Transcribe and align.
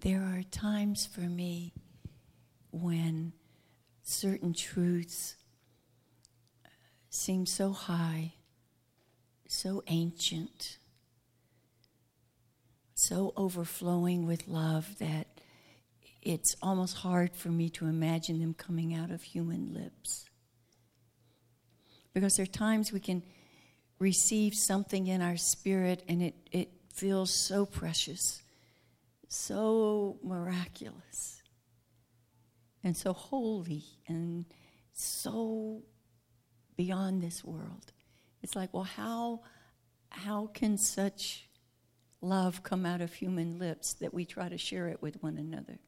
there 0.00 0.22
are 0.22 0.42
times 0.50 1.06
for 1.06 1.20
me 1.20 1.72
when 2.70 3.32
certain 4.02 4.52
truths 4.52 5.36
uh, 6.64 6.68
seem 7.10 7.46
so 7.46 7.72
high, 7.72 8.34
so 9.48 9.82
ancient, 9.86 10.78
so 12.94 13.32
overflowing 13.36 14.26
with 14.26 14.48
love 14.48 14.98
that 14.98 15.26
it's 16.22 16.56
almost 16.60 16.96
hard 16.96 17.36
for 17.36 17.48
me 17.48 17.68
to 17.70 17.86
imagine 17.86 18.40
them 18.40 18.54
coming 18.54 18.94
out 18.94 19.10
of 19.10 19.22
human 19.22 19.72
lips. 19.72 20.24
Because 22.12 22.34
there 22.34 22.44
are 22.44 22.46
times 22.46 22.92
we 22.92 22.98
can 22.98 23.22
receive 23.98 24.54
something 24.54 25.06
in 25.06 25.22
our 25.22 25.36
spirit 25.36 26.02
and 26.08 26.22
it, 26.22 26.34
it 26.50 26.68
feels 26.92 27.30
so 27.46 27.66
precious, 27.66 28.42
so 29.28 30.18
miraculous, 30.22 31.42
and 32.82 32.96
so 32.96 33.12
holy, 33.12 33.84
and 34.06 34.44
so 34.92 35.82
beyond 36.76 37.22
this 37.22 37.44
world. 37.44 37.92
It's 38.42 38.54
like, 38.54 38.72
well, 38.72 38.84
how, 38.84 39.40
how 40.10 40.46
can 40.52 40.78
such 40.78 41.48
love 42.20 42.62
come 42.62 42.86
out 42.86 43.00
of 43.00 43.12
human 43.12 43.58
lips 43.58 43.94
that 43.94 44.14
we 44.14 44.24
try 44.24 44.48
to 44.48 44.58
share 44.58 44.88
it 44.88 45.02
with 45.02 45.22
one 45.22 45.38
another? 45.38 45.78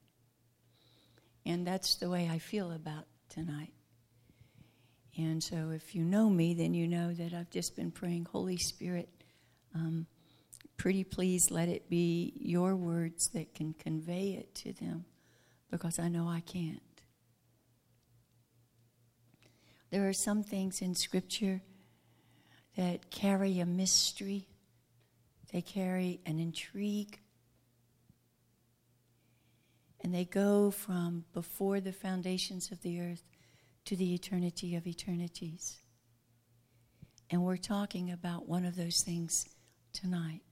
And 1.47 1.67
that's 1.67 1.97
the 1.97 2.11
way 2.11 2.29
I 2.31 2.39
feel 2.39 2.73
about 2.73 3.07
tonight. 3.29 3.73
And 5.17 5.43
so, 5.43 5.71
if 5.71 5.95
you 5.95 6.05
know 6.05 6.31
me, 6.31 6.55
then 6.55 6.75
you 6.75 6.87
know 6.87 7.13
that 7.13 7.33
I've 7.33 7.51
just 7.51 7.75
been 7.75 7.91
praying, 7.91 8.29
Holy 8.31 8.57
Spirit, 8.57 9.09
um, 9.75 10.07
pretty 10.79 11.05
please 11.05 11.51
let 11.51 11.69
it 11.69 11.91
be 11.91 12.33
your 12.37 12.75
words 12.75 13.29
that 13.35 13.55
can 13.55 13.75
convey 13.75 14.31
it 14.41 14.55
to 14.55 14.73
them 14.73 15.05
because 15.71 15.99
I 15.99 16.09
know 16.09 16.27
I 16.29 16.41
can't. 16.41 16.81
There 19.91 20.09
are 20.09 20.15
some 20.15 20.43
things 20.43 20.81
in 20.81 20.95
Scripture 20.95 21.61
that 22.77 23.11
carry 23.11 23.59
a 23.59 23.67
mystery, 23.67 24.47
they 25.53 25.63
carry 25.63 26.21
an 26.25 26.39
intrigue, 26.39 27.19
and 30.01 30.15
they 30.15 30.25
go 30.25 30.71
from 30.71 31.25
before 31.35 31.81
the 31.81 31.93
foundations 31.93 32.71
of 32.71 32.81
the 32.83 33.01
earth 33.01 33.25
to 33.87 33.97
the 33.97 34.15
eternity 34.15 34.77
of 34.77 34.87
eternities. 34.87 35.83
And 37.31 37.43
we're 37.43 37.57
talking 37.57 38.13
about 38.13 38.49
one 38.49 38.65
of 38.65 38.77
those 38.77 39.03
things 39.03 39.47
tonight. 39.93 40.48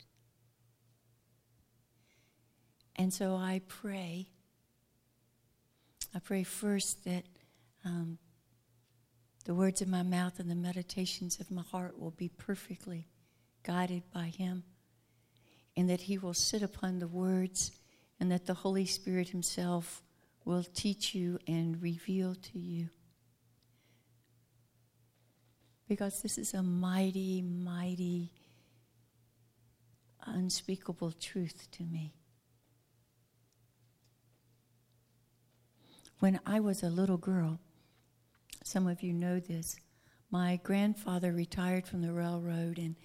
And 2.97 3.13
so 3.13 3.37
I 3.37 3.61
pray, 3.69 4.27
I 6.15 6.19
pray 6.19 6.43
first 6.45 7.05
that 7.05 7.25
um, 7.85 8.19
the 9.45 9.55
words 9.55 9.83
of 9.83 9.89
my 9.89 10.03
mouth 10.03 10.41
and 10.41 10.51
the 10.51 10.55
meditations 10.57 11.39
of 11.39 11.51
my 11.51 11.63
heart 11.63 12.01
will 12.01 12.11
be 12.11 12.29
perfectly 12.29 13.07
guided 13.63 14.03
by 14.13 14.33
Him, 14.37 14.65
and 15.77 15.91
that 15.91 16.03
He 16.03 16.17
will 16.17 16.35
sit 16.35 16.63
upon 16.63 16.99
the 16.99 17.07
words 17.07 17.71
and 18.19 18.33
that 18.33 18.47
the 18.47 18.55
Holy 18.55 18.87
Spirit 18.87 19.29
Himself 19.29 20.03
will 20.45 20.65
teach 20.65 21.15
you 21.15 21.39
and 21.47 21.83
reveal 21.83 22.35
to 22.35 22.59
you. 22.59 22.89
Because 25.87 26.23
this 26.23 26.39
is 26.39 26.55
a 26.55 26.63
mighty, 26.63 27.43
mighty, 27.43 28.33
unspeakable 30.25 31.13
truth 31.13 31.69
to 31.73 31.85
me. 31.85 32.16
When 36.19 36.41
I 36.47 36.61
was 36.61 36.83
a 36.83 36.89
little 36.89 37.19
girl, 37.19 37.59
some 38.65 38.87
of 38.87 39.03
you 39.03 39.13
know 39.13 39.39
this, 39.39 39.77
my 40.31 40.59
grandfather 40.63 41.33
retired 41.33 41.87
from 41.87 42.03
the 42.03 42.13
railroad 42.13 42.79
and 42.79 42.97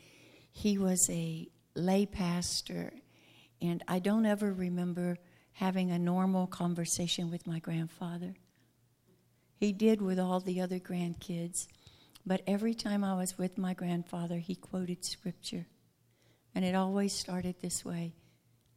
he 0.51 0.77
was 0.77 1.09
a 1.09 1.47
lay 1.75 2.05
pastor 2.05 2.93
and 3.61 3.83
I 3.87 3.99
don't 3.99 4.25
ever 4.25 4.51
remember 4.51 5.17
having 5.53 5.91
a 5.91 5.99
normal 5.99 6.47
conversation 6.47 7.29
with 7.29 7.45
my 7.45 7.59
grandfather. 7.59 8.35
He 9.55 9.71
did 9.71 10.01
with 10.01 10.19
all 10.19 10.39
the 10.39 10.61
other 10.61 10.79
grandkids, 10.79 11.67
but 12.25 12.41
every 12.47 12.73
time 12.73 13.03
I 13.03 13.15
was 13.15 13.37
with 13.37 13.57
my 13.57 13.73
grandfather, 13.73 14.37
he 14.37 14.55
quoted 14.55 15.05
scripture. 15.05 15.67
And 16.55 16.65
it 16.65 16.75
always 16.75 17.13
started 17.13 17.55
this 17.61 17.85
way 17.85 18.13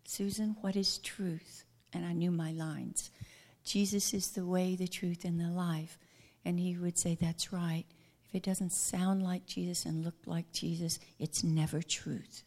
Susan, 0.06 0.56
what 0.60 0.76
is 0.76 0.98
truth? 0.98 1.64
And 1.92 2.04
I 2.04 2.12
knew 2.12 2.30
my 2.30 2.52
lines. 2.52 3.10
Jesus 3.64 4.12
is 4.12 4.30
the 4.30 4.46
way, 4.46 4.76
the 4.76 4.86
truth, 4.86 5.24
and 5.24 5.40
the 5.40 5.50
life. 5.50 5.98
And 6.44 6.58
he 6.58 6.76
would 6.76 6.98
say, 6.98 7.16
That's 7.18 7.52
right. 7.52 7.84
If 8.28 8.34
it 8.34 8.42
doesn't 8.42 8.72
sound 8.72 9.22
like 9.22 9.46
Jesus 9.46 9.84
and 9.84 10.04
look 10.04 10.16
like 10.26 10.52
Jesus, 10.52 10.98
it's 11.18 11.44
never 11.44 11.80
truth. 11.82 12.42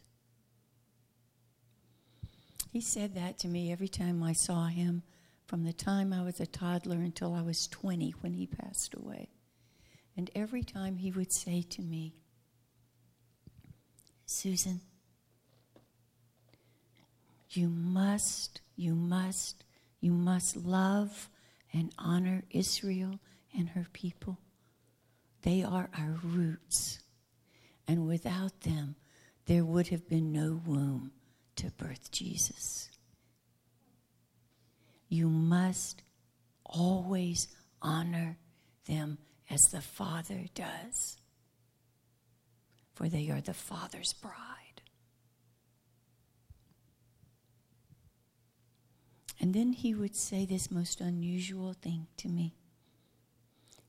He 2.71 2.81
said 2.81 3.15
that 3.15 3.39
to 3.39 3.47
me 3.47 3.71
every 3.71 3.87
time 3.87 4.21
I 4.21 4.33
saw 4.33 4.67
him 4.67 5.03
from 5.47 5.63
the 5.63 5.73
time 5.73 6.11
I 6.11 6.23
was 6.23 6.39
a 6.39 6.45
toddler 6.45 6.97
until 6.97 7.33
I 7.33 7.41
was 7.41 7.67
20 7.67 8.11
when 8.19 8.33
he 8.33 8.45
passed 8.45 8.93
away. 8.93 9.29
And 10.17 10.29
every 10.35 10.63
time 10.63 10.97
he 10.97 11.11
would 11.11 11.31
say 11.31 11.61
to 11.61 11.81
me, 11.81 12.13
Susan, 14.25 14.81
you 17.51 17.69
must, 17.69 18.61
you 18.75 18.93
must, 18.93 19.63
you 19.99 20.11
must 20.11 20.55
love 20.55 21.29
and 21.73 21.93
honor 21.97 22.43
Israel 22.51 23.19
and 23.57 23.69
her 23.69 23.87
people. 23.93 24.37
They 25.41 25.63
are 25.63 25.89
our 25.97 26.19
roots. 26.23 26.99
And 27.87 28.05
without 28.05 28.61
them, 28.61 28.95
there 29.45 29.63
would 29.63 29.87
have 29.87 30.07
been 30.09 30.31
no 30.31 30.61
womb 30.65 31.11
to 31.55 31.71
birth 31.71 32.11
Jesus. 32.11 32.89
You 35.09 35.29
must 35.29 36.03
always 36.65 37.47
honor 37.81 38.37
them 38.87 39.17
as 39.49 39.61
the 39.71 39.81
Father 39.81 40.45
does, 40.53 41.17
for 42.93 43.07
they 43.07 43.29
are 43.29 43.41
the 43.41 43.53
Father's 43.53 44.13
bride. 44.13 44.66
And 49.39 49.53
then 49.53 49.73
he 49.73 49.93
would 49.93 50.15
say 50.15 50.45
this 50.45 50.71
most 50.71 50.99
unusual 50.99 51.73
thing 51.73 52.07
to 52.17 52.27
me. 52.27 52.55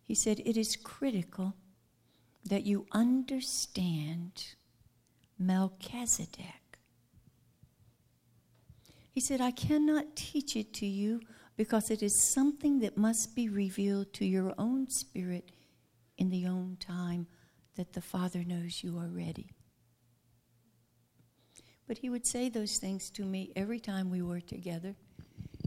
He 0.02 0.14
said, 0.14 0.40
It 0.40 0.56
is 0.56 0.76
critical 0.76 1.54
that 2.44 2.64
you 2.64 2.86
understand 2.92 4.54
Melchizedek. 5.38 6.78
He 9.10 9.20
said, 9.20 9.40
I 9.40 9.50
cannot 9.50 10.16
teach 10.16 10.54
it 10.54 10.72
to 10.74 10.86
you 10.86 11.20
because 11.56 11.90
it 11.90 12.02
is 12.02 12.22
something 12.22 12.78
that 12.80 12.96
must 12.96 13.34
be 13.34 13.48
revealed 13.48 14.12
to 14.14 14.24
your 14.24 14.54
own 14.58 14.88
spirit 14.88 15.50
in 16.16 16.30
the 16.30 16.46
own 16.46 16.76
time 16.78 17.26
that 17.76 17.92
the 17.92 18.00
Father 18.00 18.44
knows 18.44 18.82
you 18.82 18.96
are 18.98 19.08
ready. 19.08 19.50
But 21.86 21.98
he 21.98 22.10
would 22.10 22.26
say 22.26 22.48
those 22.48 22.78
things 22.78 23.10
to 23.10 23.24
me 23.24 23.52
every 23.56 23.80
time 23.80 24.10
we 24.10 24.22
were 24.22 24.40
together. 24.40 24.94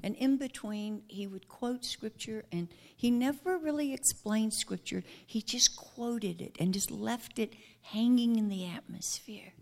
And 0.03 0.15
in 0.15 0.37
between, 0.37 1.03
he 1.07 1.27
would 1.27 1.47
quote 1.47 1.85
scripture, 1.85 2.43
and 2.51 2.67
he 2.95 3.11
never 3.11 3.57
really 3.57 3.93
explained 3.93 4.53
scripture. 4.53 5.03
He 5.25 5.41
just 5.41 5.75
quoted 5.75 6.41
it 6.41 6.55
and 6.59 6.73
just 6.73 6.89
left 6.89 7.37
it 7.37 7.53
hanging 7.81 8.35
in 8.35 8.49
the 8.49 8.65
atmosphere, 8.67 9.53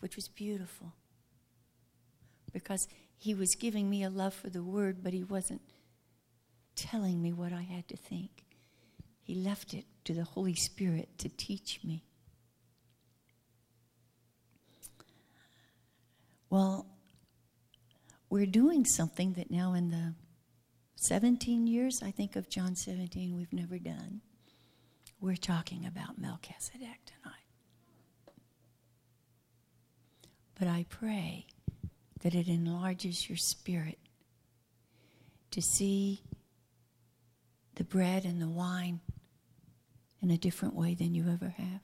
which 0.00 0.14
was 0.14 0.28
beautiful 0.28 0.92
because 2.52 2.88
he 3.18 3.34
was 3.34 3.54
giving 3.54 3.90
me 3.90 4.02
a 4.02 4.10
love 4.10 4.34
for 4.34 4.48
the 4.48 4.62
word, 4.62 5.02
but 5.02 5.12
he 5.12 5.24
wasn't 5.24 5.62
telling 6.74 7.20
me 7.20 7.32
what 7.32 7.52
I 7.52 7.62
had 7.62 7.88
to 7.88 7.96
think. 7.96 8.44
He 9.20 9.34
left 9.34 9.74
it 9.74 9.84
to 10.04 10.14
the 10.14 10.24
Holy 10.24 10.54
Spirit 10.54 11.08
to 11.18 11.28
teach 11.28 11.80
me. 11.82 12.04
Well, 16.48 16.86
we're 18.28 18.46
doing 18.46 18.84
something 18.84 19.34
that 19.34 19.50
now 19.50 19.74
in 19.74 19.90
the 19.90 20.14
17 20.96 21.66
years, 21.66 22.02
I 22.02 22.10
think, 22.10 22.36
of 22.36 22.48
John 22.48 22.74
17, 22.74 23.36
we've 23.36 23.52
never 23.52 23.78
done. 23.78 24.20
We're 25.20 25.36
talking 25.36 25.86
about 25.86 26.18
Melchizedek 26.18 27.00
tonight. 27.04 27.34
But 30.58 30.68
I 30.68 30.86
pray 30.88 31.46
that 32.22 32.34
it 32.34 32.48
enlarges 32.48 33.28
your 33.28 33.36
spirit 33.36 33.98
to 35.50 35.60
see 35.62 36.22
the 37.74 37.84
bread 37.84 38.24
and 38.24 38.40
the 38.40 38.48
wine 38.48 39.00
in 40.22 40.30
a 40.30 40.38
different 40.38 40.74
way 40.74 40.94
than 40.94 41.14
you 41.14 41.28
ever 41.30 41.54
have. 41.56 41.80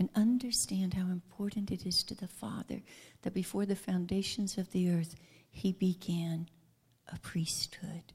and 0.00 0.08
understand 0.14 0.94
how 0.94 1.02
important 1.02 1.70
it 1.70 1.84
is 1.84 2.02
to 2.02 2.14
the 2.14 2.26
Father 2.26 2.80
that 3.22 3.34
before 3.34 3.66
the 3.66 3.76
foundations 3.76 4.56
of 4.58 4.72
the 4.72 4.90
earth, 4.90 5.14
he 5.50 5.72
began 5.72 6.48
a 7.12 7.18
priesthood. 7.18 8.12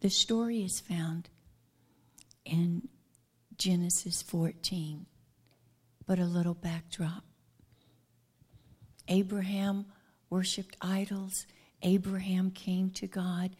The 0.00 0.10
story 0.10 0.62
is 0.62 0.78
found 0.78 1.28
in 2.44 2.88
Genesis 3.58 4.22
14, 4.22 5.06
but 6.06 6.18
a 6.18 6.24
little 6.24 6.54
backdrop. 6.54 7.24
Abraham 9.08 9.86
worshiped 10.30 10.76
idols. 10.80 11.46
Abraham 11.82 12.50
came 12.50 12.90
to 12.90 13.06
God. 13.06 13.56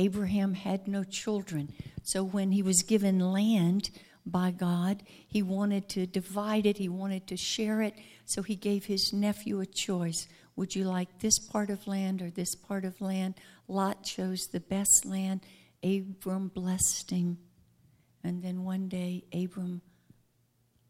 Abraham 0.00 0.54
had 0.54 0.88
no 0.88 1.04
children. 1.04 1.70
So 2.04 2.24
when 2.24 2.52
he 2.52 2.62
was 2.62 2.82
given 2.82 3.18
land 3.18 3.90
by 4.24 4.50
God, 4.50 5.02
he 5.28 5.42
wanted 5.42 5.90
to 5.90 6.06
divide 6.06 6.64
it, 6.64 6.78
he 6.78 6.88
wanted 6.88 7.26
to 7.26 7.36
share 7.36 7.82
it. 7.82 7.94
So 8.24 8.42
he 8.42 8.56
gave 8.56 8.86
his 8.86 9.12
nephew 9.12 9.60
a 9.60 9.66
choice 9.66 10.26
Would 10.56 10.74
you 10.74 10.84
like 10.84 11.20
this 11.20 11.38
part 11.38 11.70
of 11.70 11.86
land 11.86 12.22
or 12.22 12.30
this 12.30 12.54
part 12.54 12.84
of 12.84 13.00
land? 13.00 13.34
Lot 13.68 14.02
chose 14.02 14.46
the 14.46 14.60
best 14.60 15.04
land. 15.04 15.40
Abram 15.82 16.48
blessed 16.48 17.10
him. 17.10 17.38
And 18.24 18.42
then 18.42 18.64
one 18.64 18.88
day, 18.88 19.24
Abram 19.32 19.82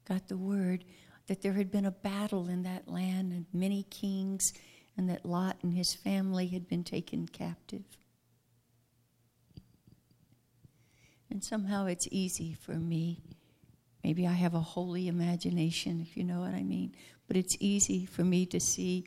got 0.09 0.29
the 0.29 0.37
word 0.37 0.85
that 1.27 1.43
there 1.43 1.53
had 1.53 1.71
been 1.71 1.85
a 1.85 1.91
battle 1.91 2.49
in 2.49 2.63
that 2.63 2.89
land 2.89 3.33
and 3.33 3.47
many 3.53 3.85
kings, 3.85 4.53
and 4.97 5.09
that 5.09 5.25
Lot 5.25 5.59
and 5.63 5.75
his 5.75 5.95
family 5.95 6.49
had 6.49 6.69
been 6.69 6.83
taken 6.83 7.29
captive. 7.29 7.85
And 11.31 11.45
somehow 11.45 11.87
it's 11.87 12.09
easy 12.11 12.55
for 12.55 12.73
me. 12.73 13.23
Maybe 14.03 14.27
I 14.27 14.33
have 14.33 14.55
a 14.55 14.61
holy 14.61 15.09
imagination, 15.09 16.01
if 16.01 16.17
you 16.17 16.25
know 16.25 16.41
what 16.41 16.55
I 16.55 16.63
mean. 16.63 16.95
But 17.29 17.37
it's 17.37 17.57
easy 17.61 18.07
for 18.07 18.25
me 18.25 18.47
to 18.47 18.59
see 18.59 19.07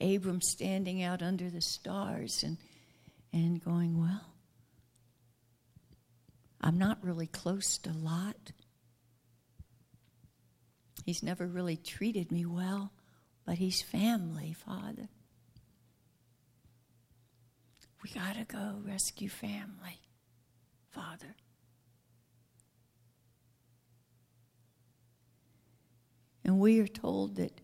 Abram 0.00 0.40
standing 0.40 1.02
out 1.02 1.22
under 1.22 1.50
the 1.50 1.60
stars 1.60 2.44
and, 2.44 2.58
and 3.32 3.62
going, 3.64 4.00
Well, 4.00 4.24
I'm 6.60 6.78
not 6.78 6.98
really 7.02 7.26
close 7.26 7.78
to 7.78 7.92
Lot. 7.92 8.52
He's 11.04 11.22
never 11.22 11.46
really 11.46 11.76
treated 11.76 12.30
me 12.30 12.44
well, 12.44 12.92
but 13.46 13.56
he's 13.56 13.80
family, 13.80 14.52
Father. 14.52 15.08
We 18.02 18.10
got 18.10 18.36
to 18.36 18.44
go 18.44 18.74
rescue 18.84 19.28
family, 19.28 20.00
Father. 20.90 21.34
We 26.58 26.80
are 26.80 26.88
told 26.88 27.36
that 27.36 27.60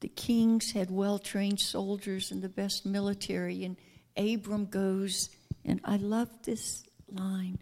the 0.00 0.08
kings 0.08 0.72
had 0.72 0.90
well 0.90 1.18
trained 1.18 1.60
soldiers 1.60 2.30
and 2.30 2.42
the 2.42 2.48
best 2.48 2.84
military, 2.84 3.64
and 3.64 3.76
Abram 4.16 4.66
goes, 4.66 5.30
and 5.64 5.80
I 5.84 5.96
love 5.96 6.28
this 6.42 6.84
line. 7.08 7.58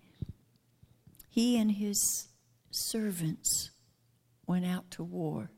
He 1.29 1.57
and 1.57 1.71
his 1.71 2.29
servants 2.71 3.71
went 4.47 4.67
out 4.67 4.91
to 4.93 5.05
war. 5.05 5.51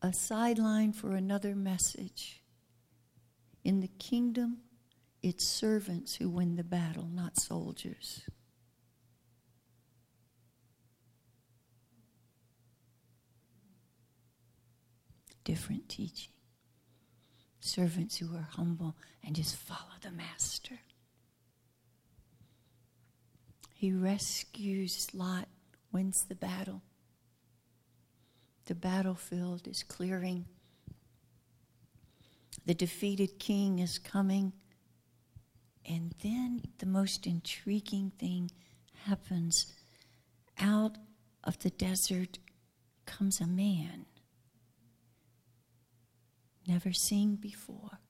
A 0.00 0.12
sideline 0.12 0.92
for 0.92 1.12
another 1.12 1.54
message. 1.54 2.42
In 3.64 3.80
the 3.80 3.90
kingdom, 3.98 4.58
it's 5.22 5.44
servants 5.44 6.14
who 6.14 6.30
win 6.30 6.56
the 6.56 6.64
battle, 6.64 7.08
not 7.12 7.38
soldiers. 7.38 8.22
Different 15.48 15.88
teaching. 15.88 16.34
Servants 17.58 18.18
who 18.18 18.36
are 18.36 18.48
humble 18.50 18.94
and 19.24 19.34
just 19.34 19.56
follow 19.56 19.96
the 20.02 20.10
master. 20.10 20.78
He 23.72 23.90
rescues 23.90 25.08
Lot 25.14 25.48
wins 25.90 26.26
the 26.28 26.34
battle. 26.34 26.82
The 28.66 28.74
battlefield 28.74 29.66
is 29.66 29.82
clearing. 29.82 30.44
The 32.66 32.74
defeated 32.74 33.38
king 33.38 33.78
is 33.78 33.98
coming. 33.98 34.52
And 35.88 36.14
then 36.22 36.60
the 36.76 36.84
most 36.84 37.26
intriguing 37.26 38.12
thing 38.18 38.50
happens. 39.06 39.72
Out 40.58 40.98
of 41.42 41.58
the 41.60 41.70
desert 41.70 42.38
comes 43.06 43.40
a 43.40 43.46
man 43.46 44.04
never 46.68 46.92
seen 46.92 47.36
before. 47.36 48.00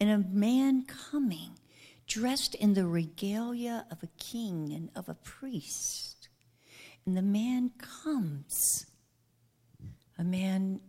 And 0.00 0.10
a 0.10 0.18
man 0.18 0.84
coming 0.84 1.58
dressed 2.06 2.54
in 2.54 2.74
the 2.74 2.86
regalia 2.86 3.86
of 3.90 4.02
a 4.02 4.08
king 4.18 4.72
and 4.72 4.90
of 4.94 5.08
a 5.08 5.14
priest 5.14 6.18
and 7.08 7.16
the 7.16 7.22
man 7.22 7.70
comes, 7.78 8.84
a 10.18 10.22
man 10.22 10.80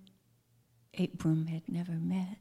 Abram 0.99 1.47
had 1.47 1.69
never 1.69 1.93
met. 1.93 2.39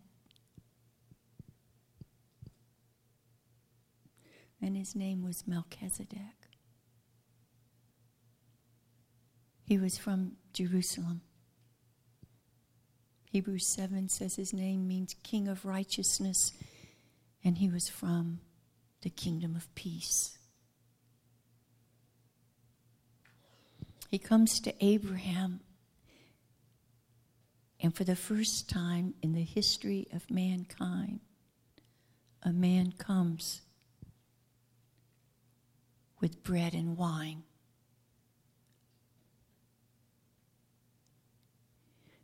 And 4.61 4.77
his 4.77 4.97
name 4.97 5.23
was 5.23 5.47
Melchizedek. 5.47 6.19
He 9.65 9.79
was 9.79 9.97
from 9.97 10.33
Jerusalem. 10.53 11.21
Hebrews 13.31 13.67
7 13.75 14.09
says 14.09 14.37
his 14.37 14.55
name 14.55 14.89
means 14.89 15.15
King 15.23 15.49
of 15.49 15.67
Righteousness, 15.67 16.53
and 17.45 17.59
he 17.59 17.69
was 17.69 17.89
from 17.89 18.41
the 19.03 19.11
kingdom 19.11 19.55
of 19.55 19.73
peace. 19.75 20.39
He 24.11 24.19
comes 24.19 24.59
to 24.61 24.73
Abraham, 24.85 25.61
and 27.81 27.95
for 27.95 28.05
the 28.05 28.17
first 28.17 28.71
time 28.71 29.15
in 29.23 29.35
the 29.35 29.45
history 29.45 30.09
of 30.13 30.31
mankind, 30.31 31.21
a 32.43 32.53
man 32.53 32.93
comes 32.93 33.61
with 36.21 36.43
bread 36.43 36.73
and 36.73 36.97
wine. 36.97 37.43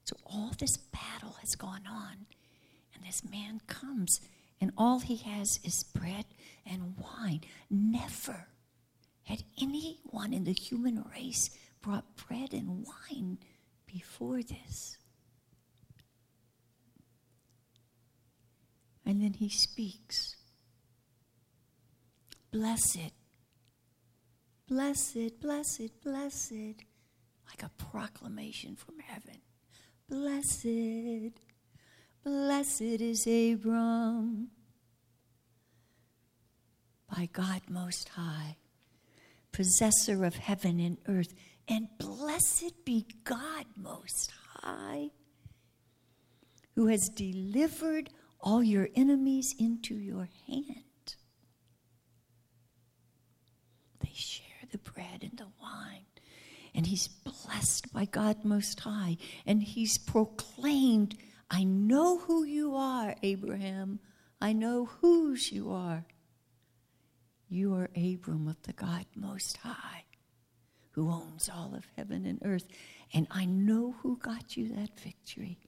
So 0.05 0.17
all 0.27 0.53
this 0.59 0.77
battle 0.77 1.37
has 1.41 1.57
gone 1.57 1.85
on, 1.91 2.27
and 2.95 3.05
this 3.05 3.23
man 3.29 3.61
comes, 3.67 4.21
and 4.61 4.71
all 4.77 5.01
he 5.01 5.17
has 5.17 5.59
is 5.65 5.83
bread 5.83 6.27
and 6.67 6.95
wine. 6.99 7.41
Never 7.71 8.49
had 9.25 9.45
anyone 9.61 10.35
in 10.35 10.45
the 10.45 10.53
human 10.53 11.05
race 11.15 11.51
brought 11.81 12.17
bread 12.17 12.53
and 12.53 12.87
wine 12.87 13.39
before 13.87 14.43
this. 14.43 14.99
And 19.07 19.23
then 19.23 19.35
he 19.35 19.49
speaks. 19.49 20.37
Blessed, 22.51 23.13
blessed, 24.69 25.41
blessed, 25.41 26.01
blessed, 26.03 26.53
like 26.53 27.63
a 27.63 27.71
proclamation 27.77 28.77
from 28.77 28.99
heaven. 29.01 29.41
Blessed, 30.09 31.41
blessed 32.23 32.81
is 32.83 33.27
Abram 33.27 34.51
by 37.11 37.29
God 37.33 37.63
Most 37.69 38.11
High, 38.11 38.57
possessor 39.51 40.25
of 40.25 40.35
heaven 40.35 40.79
and 40.79 40.99
earth 41.07 41.33
and 41.69 41.89
blessed 41.99 42.85
be 42.85 43.07
God 43.25 43.65
Most 43.77 44.33
High, 44.61 45.11
who 46.75 46.89
has 46.89 47.09
delivered 47.15 48.11
all 48.41 48.63
your 48.63 48.89
enemies 48.95 49.55
into 49.59 49.95
your 49.95 50.29
hand. 50.47 51.15
They 54.01 54.13
share 54.15 54.69
the 54.71 54.79
bread 54.79 55.23
and 55.23 55.39
the 55.39 55.49
wine. 55.63 56.05
And 56.75 56.87
he's 56.87 57.09
blessed 57.09 57.93
by 57.93 58.05
God 58.05 58.45
Most 58.45 58.81
High. 58.81 59.17
And 59.47 59.63
he's 59.63 59.99
proclaimed, 59.99 61.17
I 61.51 61.65
know 61.65 62.19
who 62.19 62.45
you 62.45 62.75
are, 62.75 63.15
Abraham. 63.23 64.01
I 64.41 64.53
know 64.53 64.87
whose 64.87 65.53
you 65.53 65.71
are. 65.71 66.05
You 67.49 67.75
are 67.75 67.91
Abram 67.95 68.49
of 68.49 68.61
the 68.63 68.73
God 68.73 69.07
Most 69.15 69.59
High 69.59 70.05
who 70.95 71.11
owns 71.11 71.49
all 71.49 71.75
of 71.75 71.85
heaven 71.97 72.25
and 72.25 72.39
earth. 72.45 72.67
And 73.13 73.27
I 73.31 73.45
know 73.45 73.97
who 74.01 74.17
got 74.17 74.57
you 74.57 74.69
that 74.69 74.99
victory. 75.01 75.59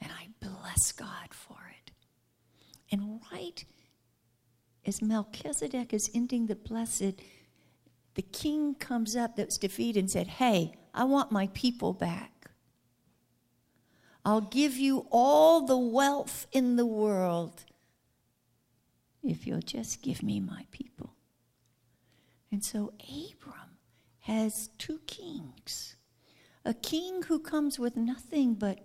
And 0.00 0.10
I 0.10 0.28
bless 0.40 0.92
God 0.92 1.32
for 1.32 1.58
it. 1.84 1.90
And 2.90 3.20
right 3.30 3.62
as 4.86 5.02
Melchizedek 5.02 5.92
is 5.92 6.10
ending 6.14 6.46
the 6.46 6.56
blessed, 6.56 7.20
the 8.18 8.22
king 8.22 8.74
comes 8.74 9.14
up 9.14 9.36
that's 9.36 9.58
defeated 9.58 10.00
and 10.00 10.10
said, 10.10 10.26
Hey, 10.26 10.72
I 10.92 11.04
want 11.04 11.30
my 11.30 11.46
people 11.54 11.92
back. 11.92 12.50
I'll 14.24 14.40
give 14.40 14.76
you 14.76 15.06
all 15.12 15.64
the 15.64 15.78
wealth 15.78 16.48
in 16.50 16.74
the 16.74 16.84
world 16.84 17.64
if 19.22 19.46
you'll 19.46 19.60
just 19.60 20.02
give 20.02 20.24
me 20.24 20.40
my 20.40 20.66
people. 20.72 21.14
And 22.50 22.64
so 22.64 22.92
Abram 23.04 23.78
has 24.22 24.70
two 24.78 24.98
kings 25.06 25.94
a 26.64 26.74
king 26.74 27.22
who 27.22 27.38
comes 27.38 27.78
with 27.78 27.96
nothing 27.96 28.54
but 28.54 28.80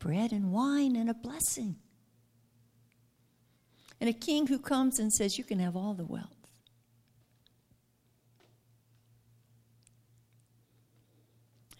bread 0.00 0.32
and 0.32 0.50
wine 0.50 0.96
and 0.96 1.08
a 1.08 1.14
blessing, 1.14 1.76
and 4.00 4.10
a 4.10 4.12
king 4.12 4.48
who 4.48 4.58
comes 4.58 4.98
and 4.98 5.12
says, 5.12 5.38
You 5.38 5.44
can 5.44 5.60
have 5.60 5.76
all 5.76 5.94
the 5.94 6.04
wealth. 6.04 6.39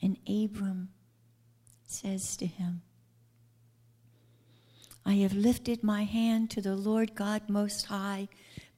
And 0.03 0.17
Abram 0.29 0.91
says 1.87 2.37
to 2.39 2.47
him, 2.47 2.83
I 5.05 5.15
have 5.15 5.33
lifted 5.33 5.83
my 5.83 6.05
hand 6.05 6.51
to 6.51 6.61
the 6.61 6.77
Lord 6.77 7.15
God 7.15 7.49
Most 7.49 7.87
High, 7.87 8.29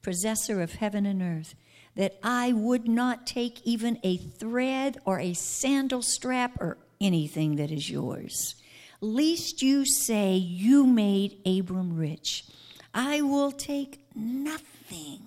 possessor 0.01 0.61
of 0.61 0.73
heaven 0.73 1.05
and 1.05 1.21
earth, 1.21 1.55
that 1.95 2.17
I 2.23 2.51
would 2.51 2.87
not 2.87 3.27
take 3.27 3.61
even 3.63 3.99
a 4.03 4.17
thread 4.17 4.97
or 5.05 5.19
a 5.19 5.33
sandal 5.33 6.01
strap 6.01 6.59
or 6.59 6.77
anything 6.99 7.57
that 7.57 7.71
is 7.71 7.89
yours. 7.89 8.55
Least 8.99 9.61
you 9.61 9.85
say 9.85 10.35
you 10.35 10.87
made 10.87 11.37
Abram 11.45 11.95
rich. 11.95 12.45
I 12.93 13.21
will 13.21 13.51
take 13.51 14.05
nothing 14.15 15.21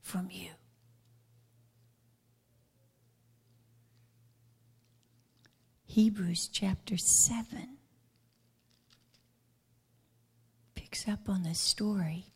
from 0.00 0.28
you. 0.30 0.50
Hebrews 5.92 6.48
chapter 6.50 6.96
7 6.96 7.76
picks 10.74 11.06
up 11.06 11.28
on 11.28 11.42
the 11.42 11.54
story 11.54 12.32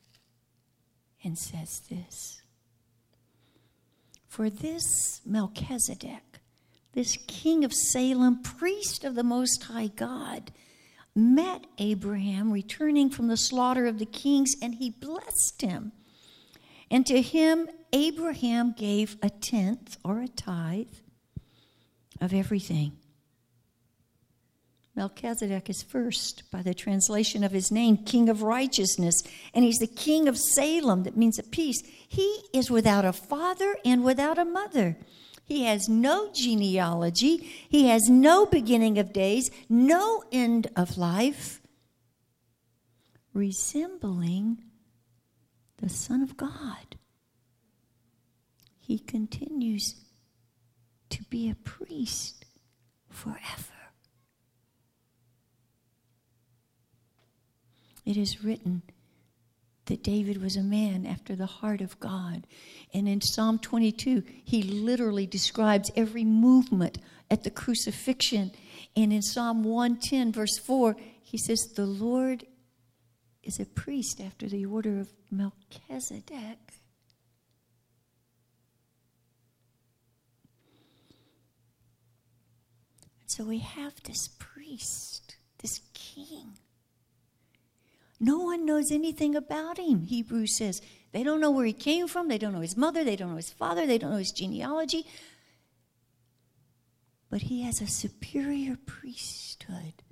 and 1.24 1.38
says 1.38 1.80
this 1.88 2.42
For 4.28 4.50
this 4.50 5.22
Melchizedek, 5.24 6.40
this 6.92 7.16
king 7.26 7.64
of 7.64 7.72
Salem, 7.72 8.42
priest 8.42 9.04
of 9.04 9.14
the 9.14 9.24
Most 9.24 9.62
High 9.62 9.86
God, 9.86 10.52
met 11.14 11.66
Abraham 11.78 12.52
returning 12.52 13.08
from 13.08 13.28
the 13.28 13.38
slaughter 13.38 13.86
of 13.86 13.98
the 13.98 14.04
kings, 14.04 14.52
and 14.60 14.74
he 14.74 14.90
blessed 14.90 15.62
him. 15.62 15.92
And 16.90 17.06
to 17.06 17.22
him, 17.22 17.70
Abraham 17.94 18.74
gave 18.76 19.16
a 19.22 19.30
tenth 19.30 19.96
or 20.04 20.20
a 20.20 20.28
tithe 20.28 20.92
of 22.20 22.34
everything. 22.34 22.98
Melchizedek 24.96 25.68
is 25.68 25.82
first 25.82 26.50
by 26.50 26.62
the 26.62 26.72
translation 26.72 27.44
of 27.44 27.52
his 27.52 27.70
name, 27.70 27.98
King 27.98 28.30
of 28.30 28.42
Righteousness, 28.42 29.14
and 29.52 29.62
he's 29.62 29.76
the 29.76 29.86
King 29.86 30.26
of 30.26 30.38
Salem, 30.38 31.02
that 31.02 31.18
means 31.18 31.38
a 31.38 31.42
peace. 31.42 31.82
He 32.08 32.44
is 32.54 32.70
without 32.70 33.04
a 33.04 33.12
father 33.12 33.76
and 33.84 34.02
without 34.02 34.38
a 34.38 34.44
mother. 34.46 34.96
He 35.44 35.64
has 35.64 35.86
no 35.86 36.32
genealogy, 36.34 37.36
he 37.68 37.88
has 37.88 38.08
no 38.08 38.46
beginning 38.46 38.98
of 38.98 39.12
days, 39.12 39.50
no 39.68 40.24
end 40.32 40.68
of 40.74 40.96
life, 40.96 41.60
resembling 43.34 44.62
the 45.76 45.90
Son 45.90 46.22
of 46.22 46.38
God. 46.38 46.96
He 48.80 48.98
continues 48.98 49.94
to 51.10 51.22
be 51.24 51.50
a 51.50 51.54
priest 51.54 52.46
forever. 53.10 53.75
It 58.06 58.16
is 58.16 58.44
written 58.44 58.82
that 59.86 60.02
David 60.02 60.40
was 60.40 60.56
a 60.56 60.62
man 60.62 61.04
after 61.04 61.34
the 61.34 61.46
heart 61.46 61.80
of 61.80 61.98
God. 62.00 62.46
And 62.94 63.08
in 63.08 63.20
Psalm 63.20 63.58
22, 63.58 64.22
he 64.44 64.62
literally 64.62 65.26
describes 65.26 65.90
every 65.96 66.24
movement 66.24 66.98
at 67.30 67.42
the 67.42 67.50
crucifixion. 67.50 68.52
And 68.96 69.12
in 69.12 69.22
Psalm 69.22 69.64
110, 69.64 70.32
verse 70.32 70.56
4, 70.58 70.96
he 71.22 71.36
says, 71.36 71.60
The 71.74 71.86
Lord 71.86 72.46
is 73.42 73.58
a 73.60 73.66
priest 73.66 74.20
after 74.20 74.48
the 74.48 74.64
order 74.66 75.00
of 75.00 75.12
Melchizedek. 75.30 76.58
So 83.26 83.44
we 83.44 83.58
have 83.58 83.92
this 84.04 84.28
priest, 84.38 85.36
this 85.58 85.80
king 85.92 86.54
no 88.18 88.38
one 88.38 88.64
knows 88.64 88.90
anything 88.90 89.34
about 89.34 89.78
him, 89.78 90.02
Hebrews 90.02 90.56
says. 90.56 90.80
They 91.12 91.22
don't 91.22 91.40
know 91.40 91.50
where 91.50 91.66
he 91.66 91.72
came 91.72 92.08
from, 92.08 92.28
they 92.28 92.38
don't 92.38 92.52
know 92.52 92.60
his 92.60 92.76
mother, 92.76 93.04
they 93.04 93.16
don't 93.16 93.30
know 93.30 93.36
his 93.36 93.52
father, 93.52 93.86
they 93.86 93.98
don't 93.98 94.10
know 94.10 94.16
his 94.16 94.32
genealogy. 94.32 95.06
But 97.30 97.42
he 97.42 97.62
has 97.62 97.80
a 97.80 97.86
superior 97.86 98.76
priesthood. 98.86 100.02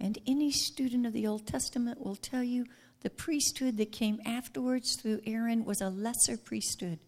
And 0.00 0.18
any 0.26 0.50
student 0.50 1.06
of 1.06 1.12
the 1.12 1.26
Old 1.26 1.46
Testament 1.46 2.04
will 2.04 2.16
tell 2.16 2.42
you 2.42 2.66
the 3.02 3.10
priesthood 3.10 3.76
that 3.76 3.92
came 3.92 4.20
afterwards 4.24 4.96
through 4.96 5.20
Aaron 5.26 5.64
was 5.64 5.80
a 5.80 5.88
lesser 5.88 6.36
priesthood 6.36 6.98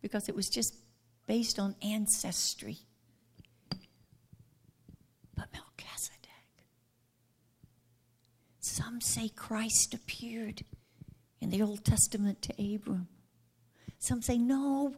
because 0.00 0.28
it 0.28 0.34
was 0.34 0.48
just 0.48 0.74
based 1.26 1.58
on 1.58 1.76
ancestry. 1.82 2.78
Some 8.74 9.02
say 9.02 9.28
Christ 9.28 9.92
appeared 9.92 10.64
in 11.42 11.50
the 11.50 11.60
Old 11.60 11.84
Testament 11.84 12.40
to 12.42 12.74
Abram. 12.74 13.08
Some 13.98 14.22
say, 14.22 14.38
no, 14.38 14.94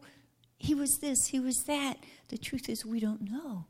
he 0.57 0.73
was 0.73 0.99
this, 1.01 1.27
he 1.27 1.41
was 1.41 1.57
that. 1.67 1.97
The 2.29 2.37
truth 2.37 2.69
is, 2.69 2.85
we 2.85 3.01
don't 3.01 3.29
know. 3.29 3.65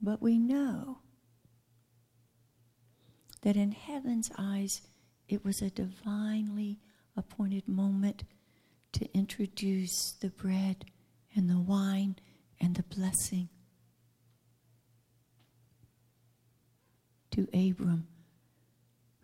But 0.00 0.22
we 0.22 0.38
know 0.38 0.98
that 3.42 3.56
in 3.56 3.72
heaven's 3.72 4.30
eyes, 4.38 4.80
it 5.28 5.44
was 5.44 5.60
a 5.60 5.70
divinely 5.70 6.78
appointed 7.16 7.66
moment 7.66 8.22
to 8.92 9.12
introduce 9.12 10.12
the 10.20 10.30
bread 10.30 10.84
and 11.34 11.50
the 11.50 11.58
wine 11.58 12.16
and 12.60 12.76
the 12.76 12.84
blessing 12.84 13.48
to 17.34 17.48
Abram, 17.52 18.06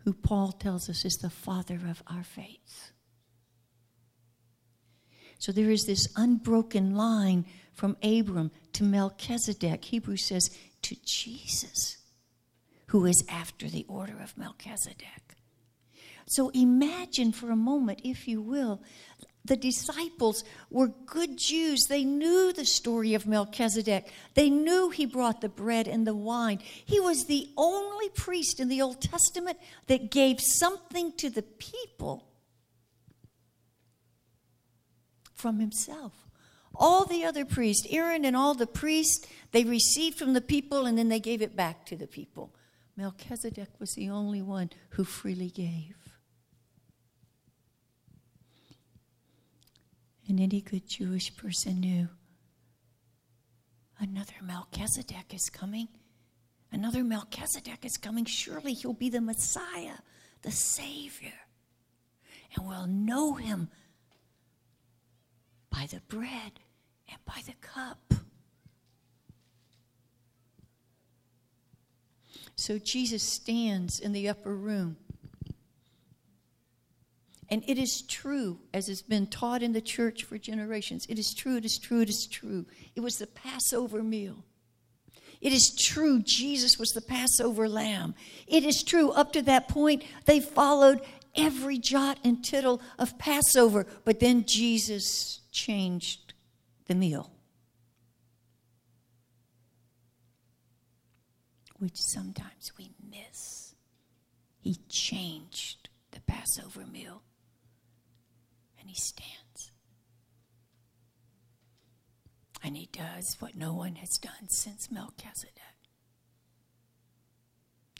who 0.03 0.13
Paul 0.13 0.51
tells 0.51 0.89
us 0.89 1.05
is 1.05 1.15
the 1.15 1.29
father 1.29 1.79
of 1.89 2.03
our 2.07 2.23
faith. 2.23 2.91
So 5.39 5.51
there 5.51 5.71
is 5.71 5.85
this 5.85 6.07
unbroken 6.15 6.95
line 6.95 7.45
from 7.73 7.97
Abram 8.03 8.51
to 8.73 8.83
Melchizedek. 8.83 9.85
Hebrew 9.85 10.17
says 10.17 10.51
to 10.83 10.95
Jesus, 11.05 11.97
who 12.87 13.05
is 13.05 13.23
after 13.29 13.69
the 13.69 13.85
order 13.87 14.19
of 14.21 14.37
Melchizedek. 14.37 15.37
So 16.27 16.49
imagine 16.49 17.31
for 17.31 17.49
a 17.49 17.55
moment, 17.55 18.01
if 18.03 18.27
you 18.27 18.41
will, 18.41 18.81
the 19.43 19.57
disciples 19.57 20.43
were 20.69 20.89
good 21.05 21.37
Jews. 21.37 21.85
They 21.89 22.03
knew 22.03 22.53
the 22.53 22.65
story 22.65 23.13
of 23.13 23.25
Melchizedek. 23.25 24.11
They 24.35 24.49
knew 24.49 24.89
he 24.89 25.05
brought 25.05 25.41
the 25.41 25.49
bread 25.49 25.87
and 25.87 26.05
the 26.05 26.15
wine. 26.15 26.59
He 26.61 26.99
was 26.99 27.25
the 27.25 27.49
only 27.57 28.09
priest 28.09 28.59
in 28.59 28.69
the 28.69 28.81
Old 28.81 29.01
Testament 29.01 29.57
that 29.87 30.11
gave 30.11 30.39
something 30.39 31.13
to 31.17 31.29
the 31.29 31.41
people 31.41 32.27
from 35.33 35.59
himself. 35.59 36.13
All 36.75 37.05
the 37.05 37.25
other 37.25 37.43
priests, 37.43 37.87
Aaron 37.89 38.25
and 38.25 38.35
all 38.35 38.53
the 38.53 38.67
priests, 38.67 39.25
they 39.51 39.63
received 39.63 40.17
from 40.17 40.33
the 40.33 40.41
people 40.41 40.85
and 40.85 40.97
then 40.97 41.09
they 41.09 41.19
gave 41.19 41.41
it 41.41 41.55
back 41.55 41.85
to 41.87 41.95
the 41.95 42.07
people. 42.07 42.53
Melchizedek 42.95 43.69
was 43.79 43.93
the 43.95 44.09
only 44.09 44.41
one 44.41 44.69
who 44.89 45.03
freely 45.03 45.49
gave. 45.49 46.00
And 50.31 50.39
any 50.39 50.61
good 50.61 50.87
Jewish 50.87 51.35
person 51.35 51.81
knew 51.81 52.07
another 53.99 54.35
Melchizedek 54.41 55.33
is 55.33 55.49
coming. 55.49 55.89
Another 56.71 57.03
Melchizedek 57.03 57.83
is 57.83 57.97
coming. 57.97 58.23
Surely 58.23 58.71
he'll 58.71 58.93
be 58.93 59.09
the 59.09 59.19
Messiah, 59.19 59.97
the 60.41 60.51
Savior. 60.51 61.33
And 62.55 62.65
we'll 62.65 62.87
know 62.87 63.33
him 63.33 63.67
by 65.69 65.85
the 65.91 65.99
bread 66.07 66.61
and 67.09 67.19
by 67.25 67.41
the 67.45 67.55
cup. 67.59 68.13
So 72.55 72.79
Jesus 72.79 73.21
stands 73.21 73.99
in 73.99 74.13
the 74.13 74.29
upper 74.29 74.55
room 74.55 74.95
and 77.51 77.65
it 77.67 77.77
is 77.77 78.01
true, 78.01 78.59
as 78.73 78.87
has 78.87 79.01
been 79.01 79.27
taught 79.27 79.61
in 79.61 79.73
the 79.73 79.81
church 79.81 80.23
for 80.23 80.37
generations. 80.37 81.05
It 81.09 81.19
is 81.19 81.33
true, 81.33 81.57
it 81.57 81.65
is 81.65 81.77
true, 81.77 81.99
it 81.99 82.09
is 82.09 82.25
true. 82.25 82.65
It 82.95 83.01
was 83.01 83.17
the 83.17 83.27
Passover 83.27 84.01
meal. 84.01 84.45
It 85.41 85.51
is 85.51 85.75
true, 85.75 86.21
Jesus 86.23 86.77
was 86.77 86.91
the 86.91 87.01
Passover 87.01 87.67
lamb. 87.67 88.15
It 88.47 88.63
is 88.63 88.83
true, 88.83 89.11
up 89.11 89.33
to 89.33 89.41
that 89.41 89.67
point, 89.67 90.03
they 90.25 90.39
followed 90.39 91.01
every 91.35 91.77
jot 91.77 92.19
and 92.23 92.41
tittle 92.41 92.81
of 92.97 93.17
Passover, 93.17 93.85
but 94.05 94.21
then 94.21 94.45
Jesus 94.47 95.41
changed 95.51 96.33
the 96.85 96.95
meal. 96.95 97.31
Which 101.79 101.97
sometimes 101.97 102.71
we 102.77 102.91
miss. 103.09 103.75
He 104.59 104.77
changed 104.87 105.89
the 106.11 106.21
Passover 106.21 106.85
meal. 106.85 107.23
He 108.91 108.97
stands. 108.97 109.71
And 112.61 112.75
he 112.75 112.89
does 112.91 113.37
what 113.39 113.55
no 113.55 113.73
one 113.73 113.95
has 113.95 114.17
done 114.17 114.49
since 114.49 114.91
Melchizedek. 114.91 115.55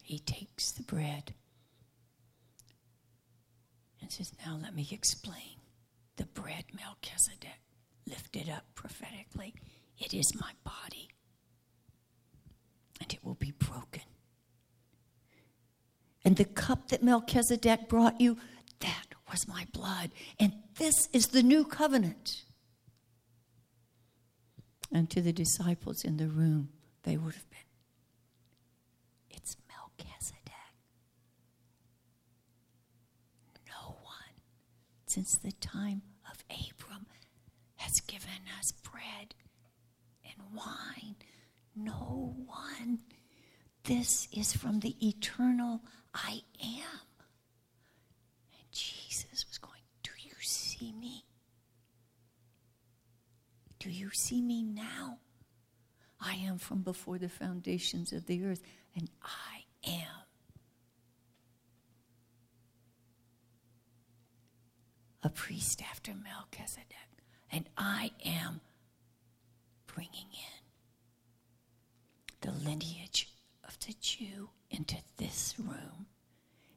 He 0.03 0.19
takes 0.19 0.74
the 0.74 0.83
bread 0.83 1.33
and 4.01 4.12
says, 4.12 4.33
Now 4.45 4.60
let 4.62 4.75
me 4.75 4.86
explain. 4.91 5.62
The 6.17 6.25
bread 6.25 6.65
Melchizedek 6.75 7.62
lifted 8.05 8.50
up 8.50 8.65
prophetically. 8.75 9.55
It 9.98 10.13
is 10.13 10.36
my 10.36 10.51
body, 10.65 11.07
and 13.00 13.13
it 13.13 13.24
will 13.24 13.36
be 13.36 13.53
broken. 13.57 14.01
And 16.25 16.36
the 16.36 16.43
cup 16.43 16.89
that 16.89 17.01
Melchizedek 17.01 17.88
brought 17.88 18.19
you, 18.19 18.36
that 18.81 19.05
was 19.31 19.48
my 19.48 19.65
blood. 19.71 20.12
And 20.38 20.53
this 20.78 21.08
is 21.13 21.28
the 21.28 21.44
new 21.44 21.66
covenant 21.66 22.44
and 24.92 25.10
to 25.10 25.22
the 25.22 25.34
disciples 25.34 26.04
in 26.04 26.18
the 26.18 26.28
room, 26.28 26.70
they 27.04 27.18
would 27.18 27.34
have 27.34 27.50
been. 27.50 27.60
It's 29.30 29.56
Melchizedek. 29.70 30.51
No 33.68 33.96
one 34.04 34.42
since 35.08 35.38
the 35.38 35.54
time 35.54 36.01
of 36.30 36.44
Abram 36.50 37.06
has 37.78 38.01
given 38.01 38.30
us 38.60 38.72
bread 38.72 39.34
and 40.25 40.56
wine. 40.56 41.16
No 41.75 42.36
one. 42.46 43.00
This 43.84 44.28
is 44.32 44.54
from 44.54 44.82
the 44.82 44.96
eternal 45.06 45.82
I 46.13 46.42
am. 46.62 47.01
And 48.54 48.72
Jesus 48.72 49.46
was 49.48 49.58
going, 49.58 49.82
Do 50.04 50.12
you 50.20 50.34
see 50.82 50.94
me? 50.94 51.24
Do 53.78 53.92
you 53.92 54.10
see 54.12 54.42
me 54.42 54.64
now? 54.64 55.20
I 56.20 56.34
am 56.34 56.58
from 56.58 56.82
before 56.82 57.20
the 57.20 57.30
foundations 57.30 58.12
of 58.14 58.26
the 58.26 58.44
earth, 58.44 58.64
and 58.96 59.08
I 59.22 59.64
am. 59.88 60.26
A 65.24 65.30
priest 65.30 65.84
after 65.84 66.14
Melchizedek, 66.16 67.12
and 67.52 67.70
I 67.78 68.12
am 68.26 68.60
bringing 69.86 70.32
in 70.34 70.62
the 72.42 72.52
lineage 72.68 73.30
of 73.63 73.78
the 73.86 73.94
Jew 74.02 74.50
into 74.72 74.96
this 75.17 75.54
room, 75.60 76.08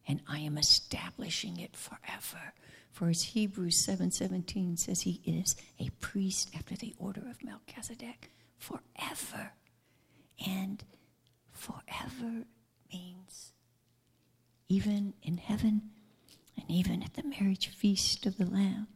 and 0.06 0.20
I 0.28 0.40
am 0.40 0.58
establishing 0.58 1.58
it 1.58 1.76
forever 1.76 2.54
for 2.94 3.08
as 3.08 3.22
Hebrews 3.24 3.76
7:17 3.84 4.78
says 4.78 5.00
he 5.00 5.20
is 5.24 5.56
a 5.80 5.90
priest 5.98 6.48
after 6.54 6.76
the 6.76 6.94
order 6.96 7.28
of 7.28 7.42
Melchizedek 7.42 8.30
forever. 8.56 9.54
And 10.46 10.84
forever 11.50 12.44
means 12.92 13.52
even 14.68 15.14
in 15.22 15.38
heaven 15.38 15.90
and 16.56 16.70
even 16.70 17.02
at 17.02 17.14
the 17.14 17.24
marriage 17.24 17.66
feast 17.66 18.26
of 18.26 18.36
the 18.36 18.46
Lamb. 18.46 18.86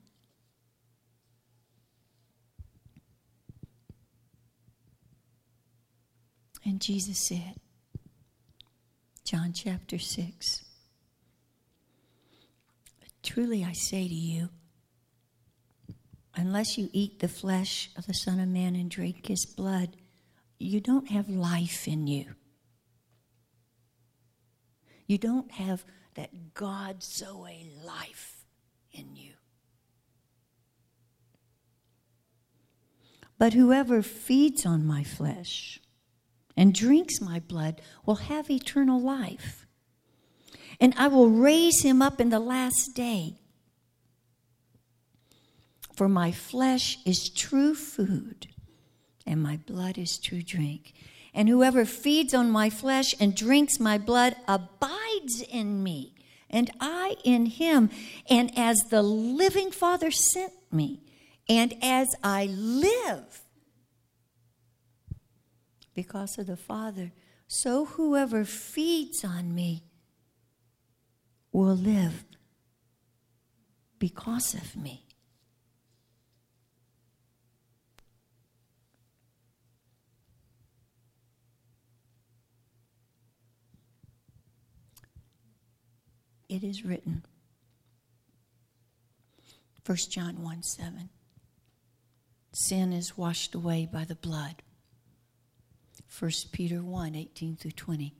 And 6.65 6.81
Jesus 6.81 7.19
said, 7.19 7.57
John 9.25 9.53
chapter 9.53 9.99
6, 9.99 10.65
Truly 13.23 13.65
I 13.65 13.73
say 13.73 14.07
to 14.09 14.15
you, 14.15 14.51
unless 16.35 16.79
you 16.79 16.89
eat 16.93 17.19
the 17.19 17.29
flesh 17.29 17.91
of 17.97 18.07
the 18.07 18.15
Son 18.15 18.41
of 18.41 18.49
Man 18.49 18.77
and 18.77 18.91
drink 18.91 19.27
his 19.27 19.45
blood, 19.45 19.97
you 20.59 20.81
don't 20.81 21.11
have 21.11 21.29
life 21.29 21.87
in 21.87 22.07
you. 22.07 22.35
You 25.07 25.19
don't 25.19 25.51
have 25.53 25.85
that 26.15 26.55
God 26.55 27.03
Zoe 27.03 27.71
life 27.85 28.45
in 28.93 29.17
you. 29.17 29.33
But 33.39 33.53
whoever 33.53 34.03
feeds 34.03 34.67
on 34.67 34.85
my 34.85 35.05
flesh 35.05 35.81
and 36.57 36.75
drinks 36.75 37.21
my 37.21 37.39
blood 37.39 37.81
will 38.05 38.17
have 38.17 38.51
eternal 38.51 39.01
life 39.01 39.68
and 40.81 40.95
I 40.97 41.09
will 41.09 41.29
raise 41.29 41.83
him 41.83 42.03
up 42.03 42.21
in 42.21 42.31
the 42.31 42.41
last 42.41 42.95
day. 42.95 43.35
For 45.95 46.09
my 46.09 46.31
flesh 46.31 46.99
is 47.05 47.29
true 47.29 47.75
food, 47.75 48.47
and 49.27 49.43
my 49.43 49.57
blood 49.57 49.99
is 49.99 50.19
true 50.19 50.43
drink. 50.43 50.93
And 51.35 51.49
whoever 51.49 51.85
feeds 51.85 52.35
on 52.35 52.51
my 52.51 52.71
flesh 52.71 53.15
and 53.21 53.35
drinks 53.35 53.81
my 53.81 53.99
blood 53.99 54.37
abides 54.47 55.43
in 55.43 55.83
me, 55.83 56.15
and 56.49 56.71
I 56.81 57.17
in 57.25 57.47
him. 57.47 57.91
And 58.31 58.57
as 58.57 58.77
the 58.91 59.03
living 59.03 59.71
Father 59.73 60.11
sent 60.11 60.53
me, 60.71 61.03
and 61.49 61.75
as 61.83 62.09
I 62.23 62.47
live 62.47 63.43
because 65.95 66.39
of 66.39 66.47
the 66.47 66.57
Father, 66.57 67.11
so 67.49 67.87
whoever 67.87 68.45
feeds 68.45 69.25
on 69.25 69.53
me 69.55 69.83
will 71.53 71.75
live 71.75 72.25
because 73.99 74.55
of 74.55 74.77
me. 74.77 75.05
It 86.49 86.65
is 86.65 86.85
written. 86.85 87.25
1 89.85 89.97
John 90.11 90.43
1 90.43 90.63
7. 90.63 91.09
Sin 92.53 92.93
is 92.93 93.17
washed 93.17 93.55
away 93.55 93.89
by 93.91 94.05
the 94.05 94.15
blood. 94.15 94.63
1 96.19 96.31
Peter 96.53 96.83
1 96.83 97.15
18 97.15 97.57
through 97.57 97.71
20. 97.73 98.15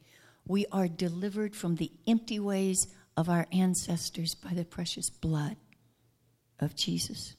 We 0.47 0.67
are 0.73 0.89
delivered 0.89 1.57
from 1.57 1.77
the 1.77 1.91
empty 2.07 2.39
ways 2.39 2.87
of 3.19 3.29
our 3.29 3.49
ancestors 3.51 4.37
by 4.37 4.55
the 4.55 4.65
precious 4.65 5.11
blood 5.11 5.57
of 6.61 6.77
Jesus. 6.77 7.35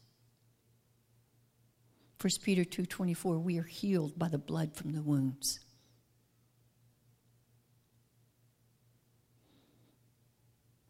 1 2.20 2.42
Peter 2.42 2.65
2:24 2.65 3.39
we 3.39 3.58
are 3.58 3.63
healed 3.63 4.20
by 4.20 4.28
the 4.28 4.38
blood 4.38 4.76
from 4.76 4.92
the 4.92 5.02
wounds. 5.02 5.62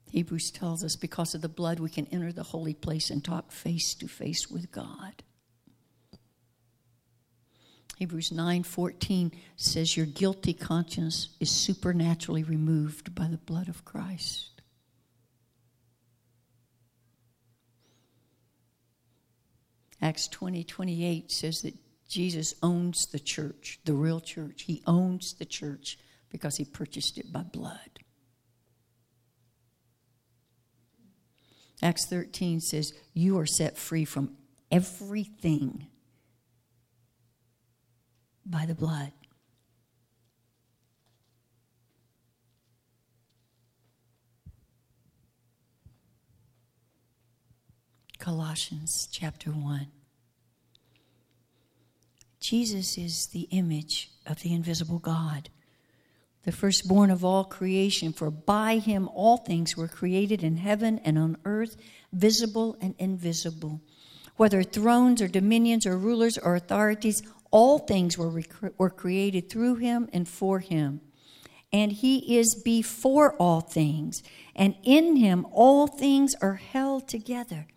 Hebrews 0.09 0.49
tells 0.49 0.83
us 0.83 0.95
because 0.95 1.35
of 1.35 1.41
the 1.41 1.49
blood 1.49 1.79
we 1.79 1.91
can 1.91 2.07
enter 2.07 2.31
the 2.31 2.41
holy 2.41 2.73
place 2.73 3.11
and 3.11 3.23
talk 3.23 3.51
face 3.51 3.93
to 3.93 4.07
face 4.07 4.49
with 4.49 4.71
God. 4.71 5.21
Hebrews 7.97 8.31
9:14 8.31 9.31
says 9.55 9.95
your 9.95 10.07
guilty 10.07 10.55
conscience 10.55 11.29
is 11.39 11.51
supernaturally 11.51 12.41
removed 12.41 13.13
by 13.13 13.27
the 13.27 13.37
blood 13.37 13.69
of 13.69 13.85
Christ. 13.85 14.58
Acts 20.01 20.27
20 20.27 20.63
28 20.63 21.31
says 21.31 21.61
that 21.61 21.75
Jesus 22.07 22.55
owns 22.63 23.05
the 23.07 23.19
church, 23.19 23.79
the 23.85 23.93
real 23.93 24.19
church. 24.19 24.63
He 24.63 24.81
owns 24.87 25.33
the 25.33 25.45
church 25.45 25.97
because 26.29 26.57
he 26.57 26.65
purchased 26.65 27.17
it 27.17 27.31
by 27.31 27.43
blood. 27.43 27.99
Acts 31.81 32.05
13 32.05 32.59
says, 32.59 32.93
You 33.13 33.37
are 33.39 33.45
set 33.45 33.77
free 33.77 34.05
from 34.05 34.35
everything 34.71 35.87
by 38.45 38.65
the 38.65 38.75
blood. 38.75 39.13
Colossians 48.19 49.07
chapter 49.09 49.49
1. 49.49 49.87
Jesus 52.41 52.97
is 52.97 53.27
the 53.27 53.47
image 53.51 54.11
of 54.27 54.41
the 54.41 54.53
invisible 54.53 54.99
God, 54.99 55.47
the 56.43 56.51
firstborn 56.51 57.11
of 57.11 57.23
all 57.23 57.45
creation, 57.45 58.11
for 58.11 58.29
by 58.29 58.77
him 58.77 59.07
all 59.15 59.37
things 59.37 59.77
were 59.77 59.87
created 59.87 60.43
in 60.43 60.57
heaven 60.57 60.99
and 61.05 61.17
on 61.17 61.37
earth, 61.45 61.77
visible 62.11 62.75
and 62.81 62.93
invisible. 62.99 63.79
Whether 64.35 64.63
thrones 64.63 65.21
or 65.21 65.29
dominions 65.29 65.85
or 65.85 65.97
rulers 65.97 66.37
or 66.37 66.55
authorities, 66.55 67.23
all 67.51 67.79
things 67.79 68.17
were, 68.17 68.29
rec- 68.29 68.77
were 68.77 68.89
created 68.89 69.49
through 69.49 69.75
him 69.75 70.09
and 70.11 70.27
for 70.27 70.59
him. 70.59 70.99
And 71.71 71.93
he 71.93 72.37
is 72.37 72.61
before 72.65 73.33
all 73.35 73.61
things, 73.61 74.23
and 74.57 74.75
in 74.83 75.15
him 75.15 75.47
all 75.53 75.87
things 75.87 76.35
are 76.41 76.55
held 76.55 77.07
together. 77.07 77.67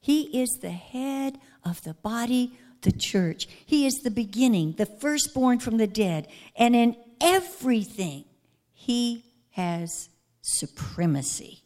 He 0.00 0.40
is 0.40 0.50
the 0.60 0.70
head 0.70 1.38
of 1.64 1.82
the 1.82 1.94
body 1.94 2.58
the 2.82 2.92
church. 2.92 3.46
He 3.66 3.86
is 3.86 3.94
the 4.02 4.10
beginning, 4.10 4.72
the 4.72 4.86
firstborn 4.86 5.58
from 5.58 5.76
the 5.76 5.86
dead. 5.86 6.28
And 6.56 6.74
in 6.74 6.96
everything, 7.20 8.24
he 8.72 9.24
has 9.50 10.08
supremacy. 10.42 11.62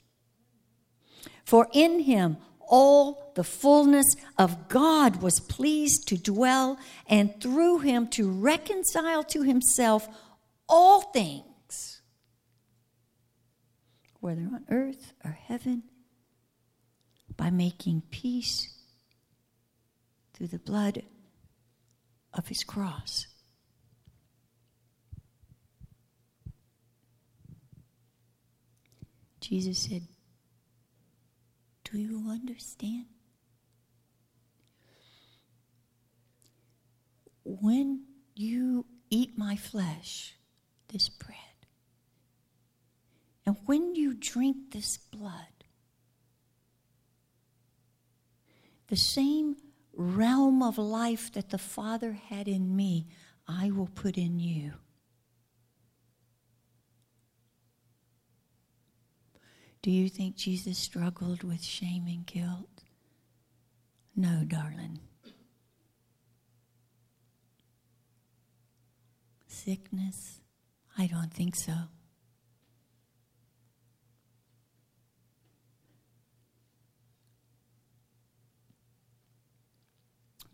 For 1.44 1.68
in 1.72 2.00
him, 2.00 2.38
all 2.60 3.32
the 3.34 3.44
fullness 3.44 4.06
of 4.38 4.68
God 4.68 5.22
was 5.22 5.38
pleased 5.48 6.08
to 6.08 6.16
dwell, 6.16 6.78
and 7.06 7.40
through 7.40 7.80
him 7.80 8.08
to 8.08 8.30
reconcile 8.30 9.22
to 9.24 9.42
himself 9.42 10.08
all 10.68 11.02
things, 11.02 12.00
whether 14.20 14.40
on 14.40 14.64
earth 14.70 15.12
or 15.24 15.32
heaven, 15.32 15.82
by 17.36 17.50
making 17.50 18.02
peace 18.10 18.68
through 20.32 20.48
the 20.48 20.58
blood 20.58 21.02
of 22.32 22.48
his 22.48 22.64
cross. 22.64 23.26
Jesus 29.40 29.78
said, 29.78 30.02
Do 31.84 31.98
you 31.98 32.28
understand? 32.30 33.06
When 37.44 38.04
you 38.34 38.86
eat 39.10 39.36
my 39.36 39.54
flesh, 39.56 40.34
this 40.88 41.10
bread, 41.10 41.36
and 43.46 43.56
when 43.66 43.94
you 43.94 44.14
drink 44.14 44.72
this 44.72 44.96
blood, 44.96 45.53
the 48.94 49.00
same 49.00 49.56
realm 49.92 50.62
of 50.62 50.78
life 50.78 51.32
that 51.32 51.50
the 51.50 51.58
Father 51.58 52.12
had 52.12 52.46
in 52.46 52.76
me, 52.76 53.08
I 53.48 53.72
will 53.72 53.88
put 53.92 54.16
in 54.16 54.38
you. 54.38 54.74
Do 59.82 59.90
you 59.90 60.08
think 60.08 60.36
Jesus 60.36 60.78
struggled 60.78 61.42
with 61.42 61.60
shame 61.60 62.06
and 62.06 62.24
guilt? 62.24 62.84
No, 64.14 64.44
darling. 64.46 65.00
Sickness? 69.48 70.38
I 70.96 71.08
don't 71.08 71.34
think 71.34 71.56
so. 71.56 71.74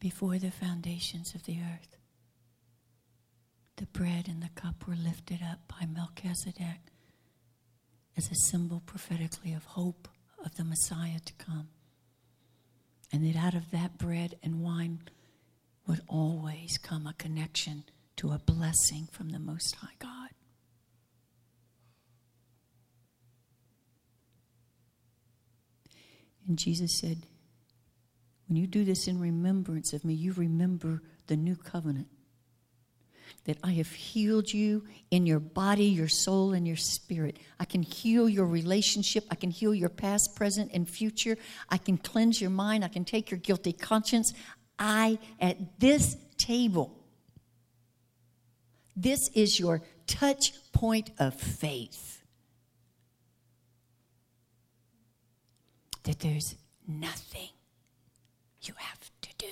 Before 0.01 0.39
the 0.39 0.51
foundations 0.51 1.35
of 1.35 1.45
the 1.45 1.59
earth. 1.59 1.97
The 3.77 3.87
bread 3.87 4.27
and 4.29 4.43
the 4.43 4.51
cup 4.61 4.87
were 4.87 4.97
lifted 4.97 5.41
up 5.43 5.61
by 5.69 5.87
Melchizedek 5.87 6.91
as 8.17 8.31
a 8.31 8.51
symbol 8.51 8.83
prophetically 8.85 9.53
of 9.53 9.65
hope 9.65 10.09
of 10.45 10.57
the 10.57 10.65
Messiah 10.65 11.21
to 11.25 11.33
come. 11.35 11.69
And 13.13 13.27
that 13.27 13.39
out 13.39 13.55
of 13.55 13.71
that 13.71 13.99
bread 13.99 14.37
and 14.43 14.63
wine 14.63 15.01
would 15.87 16.01
always 16.09 16.79
come 16.79 17.07
a 17.07 17.15
connection 17.15 17.85
to 18.17 18.33
a 18.33 18.39
blessing 18.39 19.09
from 19.11 19.31
the 19.31 19.39
Most 19.39 19.77
High 19.77 19.97
God. 19.99 20.31
And 26.47 26.59
Jesus 26.59 26.99
said, 27.01 27.27
when 28.51 28.57
you 28.57 28.67
do 28.67 28.85
this 28.85 29.07
in 29.07 29.21
remembrance 29.21 29.93
of 29.93 30.05
me, 30.05 30.13
you 30.13 30.33
remember 30.33 31.01
the 31.29 31.37
new 31.37 31.55
covenant. 31.55 32.09
That 33.45 33.59
I 33.63 33.71
have 33.75 33.93
healed 33.93 34.53
you 34.53 34.87
in 35.13 35.25
your 35.25 35.39
body, 35.39 35.85
your 35.85 36.09
soul, 36.09 36.53
and 36.53 36.67
your 36.67 36.77
spirit. 36.77 37.39
I 37.61 37.65
can 37.65 37.83
heal 37.83 38.29
your 38.29 38.45
relationship. 38.47 39.25
I 39.31 39.37
can 39.37 39.53
heal 39.53 39.73
your 39.73 39.89
past, 39.89 40.35
present, 40.35 40.73
and 40.75 40.91
future. 40.91 41.39
I 41.69 41.79
can 41.79 41.97
cleanse 41.97 42.41
your 42.41 42.51
mind. 42.51 42.85
I 42.85 42.89
can 42.89 43.05
take 43.05 43.31
your 43.31 43.39
guilty 43.39 43.73
conscience. 43.73 44.35
I, 44.81 45.21
at 45.39 45.79
this 45.79 46.17
table, 46.37 46.93
this 48.97 49.31
is 49.33 49.61
your 49.61 49.81
touch 50.09 50.55
point 50.73 51.11
of 51.21 51.35
faith. 51.35 52.21
That 56.03 56.19
there's 56.19 56.57
nothing 56.89 57.51
you 58.63 58.75
have 58.77 59.11
to 59.23 59.31
do. 59.39 59.47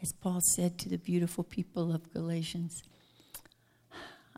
As 0.00 0.12
Paul 0.12 0.40
said 0.54 0.78
to 0.78 0.88
the 0.88 0.98
beautiful 0.98 1.44
people 1.44 1.92
of 1.92 2.12
Galatians, 2.12 2.82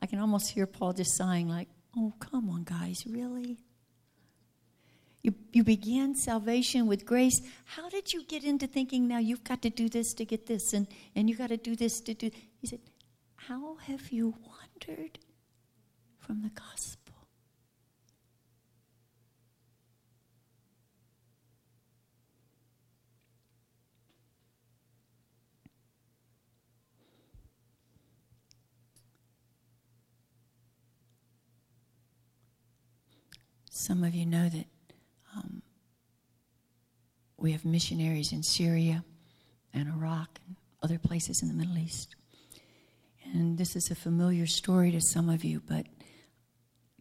I 0.00 0.06
can 0.06 0.18
almost 0.18 0.50
hear 0.50 0.66
Paul 0.66 0.94
just 0.94 1.16
sighing, 1.16 1.48
like, 1.48 1.68
oh, 1.96 2.14
come 2.18 2.48
on, 2.48 2.64
guys, 2.64 3.04
really? 3.06 3.58
You, 5.22 5.34
you 5.52 5.64
began 5.64 6.14
salvation 6.14 6.86
with 6.86 7.04
grace. 7.04 7.38
How 7.64 7.90
did 7.90 8.12
you 8.12 8.24
get 8.24 8.42
into 8.42 8.66
thinking 8.66 9.06
now 9.06 9.18
you've 9.18 9.44
got 9.44 9.60
to 9.62 9.70
do 9.70 9.88
this 9.88 10.14
to 10.14 10.24
get 10.24 10.46
this 10.46 10.72
and, 10.72 10.86
and 11.14 11.28
you 11.28 11.36
got 11.36 11.48
to 11.48 11.58
do 11.58 11.76
this 11.76 12.00
to 12.00 12.14
do? 12.14 12.30
He 12.58 12.66
said, 12.66 12.80
How 13.36 13.76
have 13.86 14.10
you 14.10 14.34
wandered 14.46 15.18
from 16.18 16.40
the 16.42 16.50
gospel? 16.50 16.99
Some 33.80 34.04
of 34.04 34.14
you 34.14 34.26
know 34.26 34.46
that 34.46 34.66
um, 35.34 35.62
we 37.38 37.52
have 37.52 37.64
missionaries 37.64 38.30
in 38.30 38.42
Syria 38.42 39.02
and 39.72 39.88
Iraq 39.88 40.38
and 40.46 40.56
other 40.82 40.98
places 40.98 41.40
in 41.40 41.48
the 41.48 41.54
Middle 41.54 41.78
East. 41.78 42.14
And 43.32 43.56
this 43.56 43.76
is 43.76 43.90
a 43.90 43.94
familiar 43.94 44.46
story 44.46 44.90
to 44.90 45.00
some 45.00 45.30
of 45.30 45.44
you, 45.44 45.62
but 45.66 45.86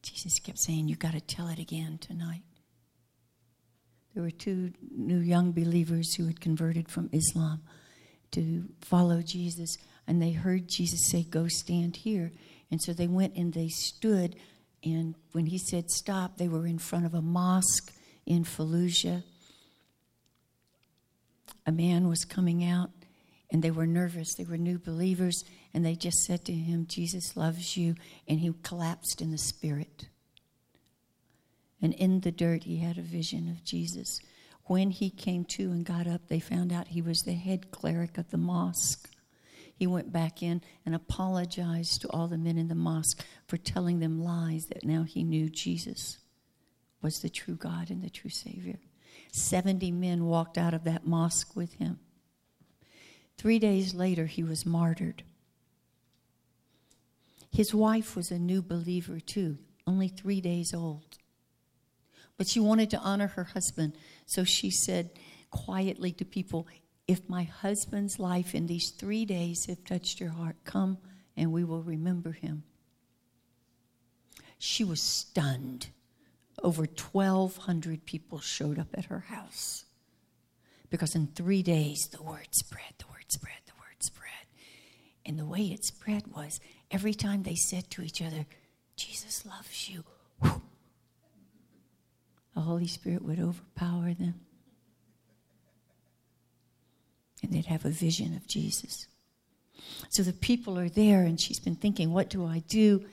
Jesus 0.01 0.39
kept 0.39 0.57
saying, 0.57 0.87
You've 0.87 0.99
got 0.99 1.11
to 1.11 1.19
tell 1.19 1.49
it 1.49 1.59
again 1.59 1.97
tonight. 1.97 2.43
There 4.13 4.23
were 4.23 4.31
two 4.31 4.71
new 4.89 5.19
young 5.19 5.51
believers 5.51 6.15
who 6.15 6.27
had 6.27 6.39
converted 6.39 6.87
from 6.87 7.09
Islam 7.11 7.61
to 8.31 8.63
follow 8.79 9.21
Jesus, 9.21 9.77
and 10.07 10.21
they 10.21 10.31
heard 10.31 10.69
Jesus 10.69 11.09
say, 11.09 11.23
Go 11.23 11.49
stand 11.49 11.97
here. 11.97 12.31
And 12.71 12.81
so 12.81 12.93
they 12.93 13.07
went 13.07 13.35
and 13.35 13.53
they 13.53 13.67
stood 13.67 14.37
and 14.83 15.15
when 15.33 15.45
he 15.45 15.57
said 15.57 15.89
stop, 15.91 16.37
they 16.37 16.47
were 16.47 16.65
in 16.65 16.79
front 16.79 17.05
of 17.05 17.13
a 17.13 17.21
mosque 17.21 17.93
in 18.25 18.43
Fallujah. 18.43 19.23
A 21.65 21.71
man 21.71 22.07
was 22.07 22.25
coming 22.25 22.63
out, 22.63 22.91
and 23.51 23.61
they 23.61 23.71
were 23.71 23.85
nervous. 23.85 24.35
They 24.35 24.45
were 24.45 24.57
new 24.57 24.79
believers, 24.79 25.43
and 25.73 25.85
they 25.85 25.95
just 25.95 26.23
said 26.23 26.45
to 26.45 26.53
him, 26.53 26.85
Jesus 26.87 27.35
loves 27.35 27.75
you. 27.75 27.95
And 28.27 28.39
he 28.39 28.53
collapsed 28.63 29.21
in 29.21 29.31
the 29.31 29.37
spirit. 29.37 30.07
And 31.81 31.93
in 31.93 32.21
the 32.21 32.31
dirt, 32.31 32.63
he 32.63 32.77
had 32.77 32.97
a 32.97 33.01
vision 33.01 33.49
of 33.49 33.63
Jesus. 33.63 34.19
When 34.65 34.91
he 34.91 35.09
came 35.09 35.45
to 35.55 35.71
and 35.71 35.85
got 35.85 36.07
up, 36.07 36.27
they 36.27 36.39
found 36.39 36.71
out 36.71 36.89
he 36.89 37.01
was 37.01 37.19
the 37.19 37.33
head 37.33 37.71
cleric 37.71 38.17
of 38.17 38.29
the 38.29 38.37
mosque 38.37 39.09
he 39.79 39.87
went 39.87 40.11
back 40.11 40.43
in 40.43 40.61
and 40.85 40.93
apologized 40.93 42.01
to 42.01 42.09
all 42.09 42.27
the 42.27 42.37
men 42.37 42.57
in 42.57 42.67
the 42.67 42.75
mosque 42.75 43.25
for 43.47 43.55
telling 43.55 43.99
them 43.99 44.21
lies 44.21 44.65
that 44.65 44.83
now 44.83 45.03
he 45.03 45.23
knew 45.23 45.47
Jesus 45.47 46.17
was 47.01 47.21
the 47.21 47.29
true 47.29 47.55
God 47.55 47.89
and 47.89 48.03
the 48.03 48.09
true 48.09 48.29
Savior. 48.29 48.79
70 49.31 49.89
men 49.91 50.25
walked 50.25 50.57
out 50.57 50.73
of 50.73 50.83
that 50.83 51.07
mosque 51.07 51.55
with 51.55 51.75
him. 51.75 51.97
Three 53.37 53.57
days 53.57 53.93
later, 53.93 54.25
he 54.25 54.43
was 54.43 54.65
martyred. 54.65 55.23
His 57.49 57.73
wife 57.73 58.17
was 58.17 58.31
a 58.31 58.37
new 58.37 58.61
believer, 58.61 59.21
too, 59.21 59.59
only 59.87 60.09
three 60.09 60.41
days 60.41 60.73
old. 60.73 61.19
But 62.37 62.49
she 62.49 62.59
wanted 62.59 62.89
to 62.89 62.99
honor 62.99 63.27
her 63.27 63.45
husband. 63.45 63.93
So 64.25 64.43
she 64.43 64.71
said 64.71 65.11
quietly 65.51 66.11
to 66.11 66.25
people, 66.25 66.67
If 67.09 67.27
my 67.27 67.41
husband's 67.41 68.19
life 68.19 68.53
in 68.53 68.67
these 68.67 68.91
three 68.91 69.25
days 69.25 69.65
have 69.65 69.83
touched 69.83 70.19
your 70.19 70.29
heart, 70.29 70.57
come 70.63 70.99
and 71.35 71.51
we 71.51 71.63
will 71.63 71.81
remember 71.81 72.33
him. 72.33 72.61
She 74.59 74.83
was 74.83 75.01
stunned. 75.01 75.87
Over 76.61 76.83
1,200 76.83 78.05
people 78.05 78.39
showed 78.39 78.77
up 78.77 78.89
at 78.93 79.05
her 79.05 79.21
house 79.21 79.85
because 80.91 81.15
in 81.15 81.25
three 81.25 81.63
days 81.63 82.09
the 82.09 82.21
word 82.21 82.49
spread, 82.51 82.93
the 82.99 83.07
word 83.07 83.25
spread, 83.29 83.57
the 83.65 83.73
word 83.79 84.03
spread. 84.03 84.45
And 85.25 85.39
the 85.39 85.45
way 85.45 85.63
it 85.63 85.83
spread 85.83 86.27
was 86.27 86.59
every 86.91 87.15
time 87.15 87.41
they 87.41 87.55
said 87.55 87.89
to 87.89 88.03
each 88.03 88.21
other, 88.21 88.45
Jesus 88.95 89.47
loves 89.47 89.89
you, 89.89 90.03
whew, 90.43 90.61
the 92.53 92.61
Holy 92.61 92.85
Spirit 92.85 93.23
would 93.23 93.39
overpower 93.39 94.13
them. 94.13 94.41
And 97.41 97.51
they'd 97.51 97.65
have 97.65 97.85
a 97.85 97.89
vision 97.89 98.35
of 98.35 98.47
Jesus. 98.47 99.07
So 100.09 100.23
the 100.23 100.33
people 100.33 100.77
are 100.77 100.89
there, 100.89 101.23
and 101.23 101.39
she's 101.39 101.59
been 101.59 101.75
thinking, 101.75 102.11
What 102.11 102.29
do 102.29 102.45
I 102.45 102.63
do? 102.67 103.05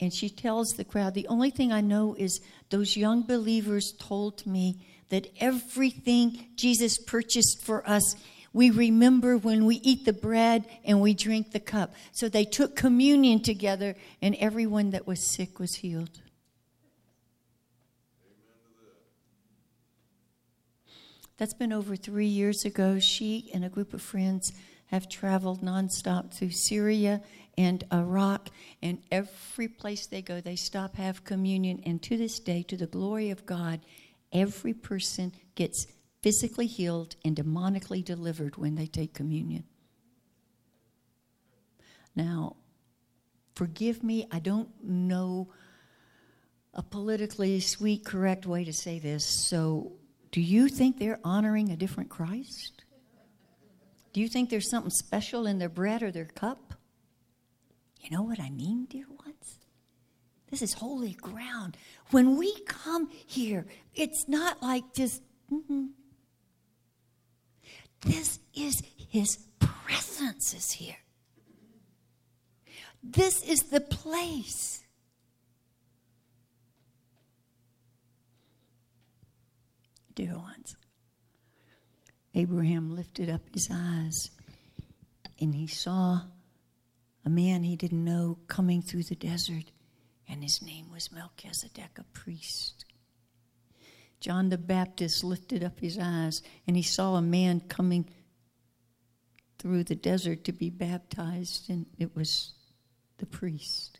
And 0.00 0.12
she 0.12 0.28
tells 0.28 0.68
the 0.70 0.84
crowd, 0.84 1.14
The 1.14 1.28
only 1.28 1.50
thing 1.50 1.72
I 1.72 1.80
know 1.80 2.14
is 2.18 2.40
those 2.70 2.96
young 2.96 3.22
believers 3.22 3.94
told 3.98 4.46
me 4.46 4.86
that 5.08 5.28
everything 5.40 6.46
Jesus 6.56 6.98
purchased 6.98 7.62
for 7.62 7.88
us, 7.88 8.16
we 8.52 8.70
remember 8.70 9.36
when 9.36 9.64
we 9.66 9.76
eat 9.76 10.04
the 10.04 10.12
bread 10.12 10.66
and 10.84 11.00
we 11.00 11.14
drink 11.14 11.52
the 11.52 11.60
cup. 11.60 11.94
So 12.12 12.28
they 12.28 12.44
took 12.44 12.74
communion 12.76 13.42
together, 13.42 13.94
and 14.22 14.34
everyone 14.36 14.90
that 14.90 15.06
was 15.06 15.34
sick 15.34 15.58
was 15.58 15.74
healed. 15.76 16.20
That's 21.38 21.54
been 21.54 21.72
over 21.72 21.96
three 21.96 22.26
years 22.26 22.64
ago. 22.64 22.98
She 22.98 23.50
and 23.52 23.64
a 23.64 23.68
group 23.68 23.92
of 23.92 24.00
friends 24.00 24.52
have 24.86 25.08
traveled 25.08 25.62
nonstop 25.62 26.32
through 26.32 26.50
Syria 26.50 27.20
and 27.58 27.84
Iraq, 27.92 28.50
and 28.82 29.02
every 29.10 29.68
place 29.68 30.06
they 30.06 30.22
go, 30.22 30.40
they 30.40 30.56
stop, 30.56 30.96
have 30.96 31.24
communion, 31.24 31.80
and 31.84 32.02
to 32.02 32.16
this 32.16 32.38
day, 32.38 32.62
to 32.62 32.76
the 32.76 32.86
glory 32.86 33.30
of 33.30 33.46
God, 33.46 33.80
every 34.32 34.74
person 34.74 35.32
gets 35.54 35.86
physically 36.22 36.66
healed 36.66 37.16
and 37.24 37.36
demonically 37.36 38.04
delivered 38.04 38.56
when 38.56 38.74
they 38.74 38.86
take 38.86 39.14
communion. 39.14 39.64
Now, 42.14 42.56
forgive 43.54 44.02
me, 44.02 44.26
I 44.30 44.38
don't 44.38 44.68
know 44.82 45.48
a 46.74 46.82
politically 46.82 47.58
sweet, 47.60 48.04
correct 48.04 48.46
way 48.46 48.64
to 48.64 48.72
say 48.72 48.98
this, 48.98 49.24
so 49.24 49.92
do 50.36 50.42
you 50.42 50.68
think 50.68 50.98
they're 50.98 51.18
honoring 51.24 51.70
a 51.70 51.76
different 51.76 52.10
Christ? 52.10 52.84
Do 54.12 54.20
you 54.20 54.28
think 54.28 54.50
there's 54.50 54.68
something 54.68 54.90
special 54.90 55.46
in 55.46 55.58
their 55.58 55.70
bread 55.70 56.02
or 56.02 56.10
their 56.10 56.26
cup? 56.26 56.74
You 58.02 58.14
know 58.14 58.22
what 58.22 58.38
I 58.38 58.50
mean, 58.50 58.84
dear 58.84 59.06
ones? 59.08 59.58
This 60.50 60.60
is 60.60 60.74
holy 60.74 61.14
ground. 61.14 61.78
When 62.10 62.36
we 62.36 62.54
come 62.66 63.08
here, 63.26 63.64
it's 63.94 64.28
not 64.28 64.62
like 64.62 64.84
just, 64.94 65.22
mm-hmm. 65.50 65.86
this 68.02 68.38
is 68.54 68.82
His 69.08 69.38
presence 69.58 70.52
is 70.52 70.70
here. 70.72 70.98
This 73.02 73.42
is 73.42 73.60
the 73.70 73.80
place. 73.80 74.84
Dear 80.16 80.36
ones. 80.36 80.76
Abraham 82.34 82.96
lifted 82.96 83.30
up 83.30 83.42
his 83.52 83.68
eyes 83.70 84.30
and 85.40 85.54
he 85.54 85.66
saw 85.68 86.22
a 87.24 87.30
man 87.30 87.62
he 87.62 87.76
didn't 87.76 88.04
know 88.04 88.38
coming 88.48 88.80
through 88.80 89.02
the 89.02 89.14
desert, 89.14 89.72
and 90.28 90.42
his 90.42 90.62
name 90.62 90.90
was 90.90 91.12
Melchizedek, 91.12 91.98
a 91.98 92.04
priest. 92.04 92.84
John 94.20 94.48
the 94.48 94.58
Baptist 94.58 95.22
lifted 95.22 95.62
up 95.62 95.80
his 95.80 95.98
eyes 96.00 96.40
and 96.66 96.76
he 96.76 96.82
saw 96.82 97.16
a 97.16 97.22
man 97.22 97.60
coming 97.60 98.08
through 99.58 99.84
the 99.84 99.94
desert 99.94 100.44
to 100.44 100.52
be 100.52 100.70
baptized, 100.70 101.68
and 101.68 101.86
it 101.98 102.14
was 102.16 102.54
the 103.18 103.26
priest. 103.26 103.95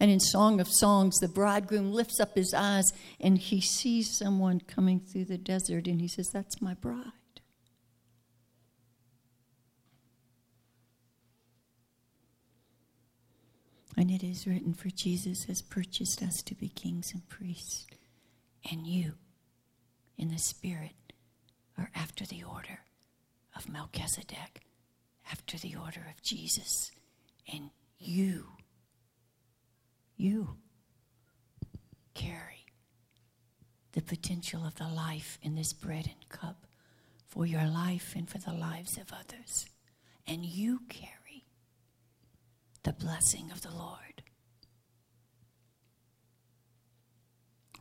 And 0.00 0.10
in 0.10 0.20
Song 0.20 0.60
of 0.60 0.68
Songs, 0.68 1.18
the 1.18 1.28
bridegroom 1.28 1.92
lifts 1.92 2.18
up 2.18 2.34
his 2.34 2.52
eyes 2.52 2.84
and 3.20 3.38
he 3.38 3.60
sees 3.60 4.16
someone 4.16 4.60
coming 4.60 5.00
through 5.00 5.26
the 5.26 5.38
desert 5.38 5.86
and 5.86 6.00
he 6.00 6.08
says, 6.08 6.30
That's 6.32 6.60
my 6.60 6.74
bride. 6.74 7.12
And 13.96 14.10
it 14.10 14.24
is 14.24 14.46
written, 14.46 14.74
For 14.74 14.88
Jesus 14.88 15.44
has 15.44 15.62
purchased 15.62 16.22
us 16.22 16.42
to 16.42 16.54
be 16.54 16.68
kings 16.68 17.12
and 17.12 17.28
priests. 17.28 17.86
And 18.68 18.86
you, 18.86 19.14
in 20.18 20.30
the 20.30 20.38
Spirit, 20.38 21.12
are 21.78 21.90
after 21.94 22.24
the 22.26 22.42
order 22.42 22.80
of 23.54 23.68
Melchizedek, 23.68 24.62
after 25.30 25.56
the 25.56 25.76
order 25.76 26.06
of 26.10 26.22
Jesus. 26.22 26.90
And 27.52 27.70
you 27.98 28.48
you 30.24 30.56
carry 32.14 32.64
the 33.92 34.00
potential 34.00 34.66
of 34.66 34.74
the 34.76 34.88
life 34.88 35.38
in 35.42 35.54
this 35.54 35.74
bread 35.74 36.06
and 36.06 36.28
cup 36.30 36.66
for 37.26 37.44
your 37.44 37.66
life 37.66 38.14
and 38.16 38.28
for 38.28 38.38
the 38.38 38.52
lives 38.52 38.96
of 38.96 39.12
others. 39.12 39.66
And 40.26 40.46
you 40.46 40.80
carry 40.88 41.44
the 42.84 42.94
blessing 42.94 43.50
of 43.50 43.60
the 43.60 43.70
Lord 43.70 44.22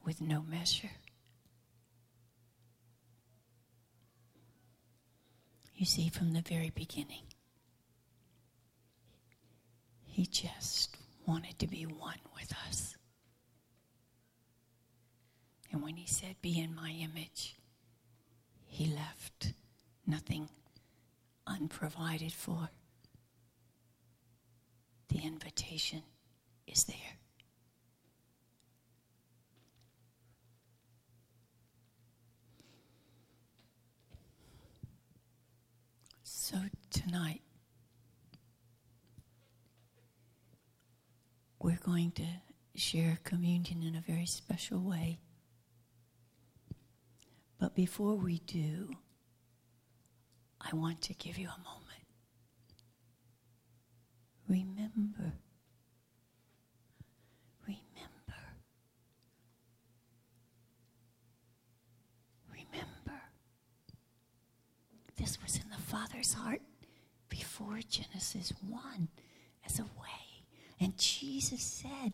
with 0.06 0.20
no 0.20 0.42
measure. 0.42 0.92
You 5.76 5.86
see, 5.86 6.10
from 6.10 6.34
the 6.34 6.42
very 6.42 6.72
beginning, 6.72 7.24
he 10.06 10.26
just 10.26 10.98
wanted 11.26 11.58
to 11.60 11.68
be 11.68 11.84
one 11.84 12.20
with 12.36 12.54
us. 12.68 12.96
And 15.72 15.82
when 15.82 15.96
he 15.96 16.08
said, 16.08 16.36
Be 16.42 16.60
in 16.60 16.76
my 16.76 16.92
image, 16.92 17.56
he 18.66 18.94
left 18.94 19.54
nothing 20.06 20.50
unprovided 21.48 22.32
for. 22.32 22.70
The 25.10 25.20
invitation 25.20 26.04
is 26.68 26.84
there. 26.86 26.96
So 36.24 36.58
tonight, 36.90 37.42
we're 41.64 41.80
going 41.82 42.12
to 42.12 42.26
share 42.76 43.18
communion 43.24 43.82
in 43.82 43.96
a 43.96 44.02
very 44.02 44.26
special 44.26 44.80
way. 44.80 45.18
But 47.58 47.74
before 47.74 48.16
we 48.16 48.40
do, 48.40 48.90
I 50.60 50.76
want 50.76 51.02
to 51.04 51.14
give 51.14 51.38
you 51.38 51.48
a 51.48 51.64
moment. 51.64 51.80
Remember. 54.50 55.34
Remember. 57.66 58.44
Remember. 62.52 63.22
This 65.18 65.42
was 65.42 65.56
in 65.56 65.70
the 65.70 65.82
Father's 65.82 66.34
heart 66.34 66.62
before 67.30 67.80
Genesis 67.90 68.52
1 68.68 69.08
as 69.66 69.80
a 69.80 69.84
way 69.84 70.23
and 70.84 70.98
Jesus 70.98 71.62
said, 71.62 72.12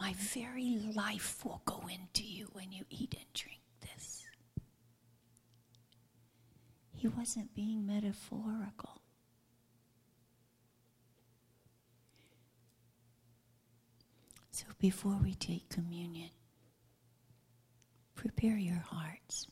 My 0.00 0.14
very 0.14 0.78
life 0.94 1.44
will 1.44 1.60
go 1.66 1.82
into 1.82 2.24
you 2.24 2.48
when 2.52 2.72
you 2.72 2.84
eat 2.88 3.14
and 3.14 3.32
drink 3.34 3.60
this. 3.82 4.24
He 6.94 7.08
wasn't 7.08 7.54
being 7.54 7.86
metaphorical. 7.86 9.02
So 14.50 14.64
before 14.78 15.18
we 15.22 15.34
take 15.34 15.68
communion, 15.68 16.30
prepare 18.14 18.56
your 18.56 18.82
hearts. 18.86 19.48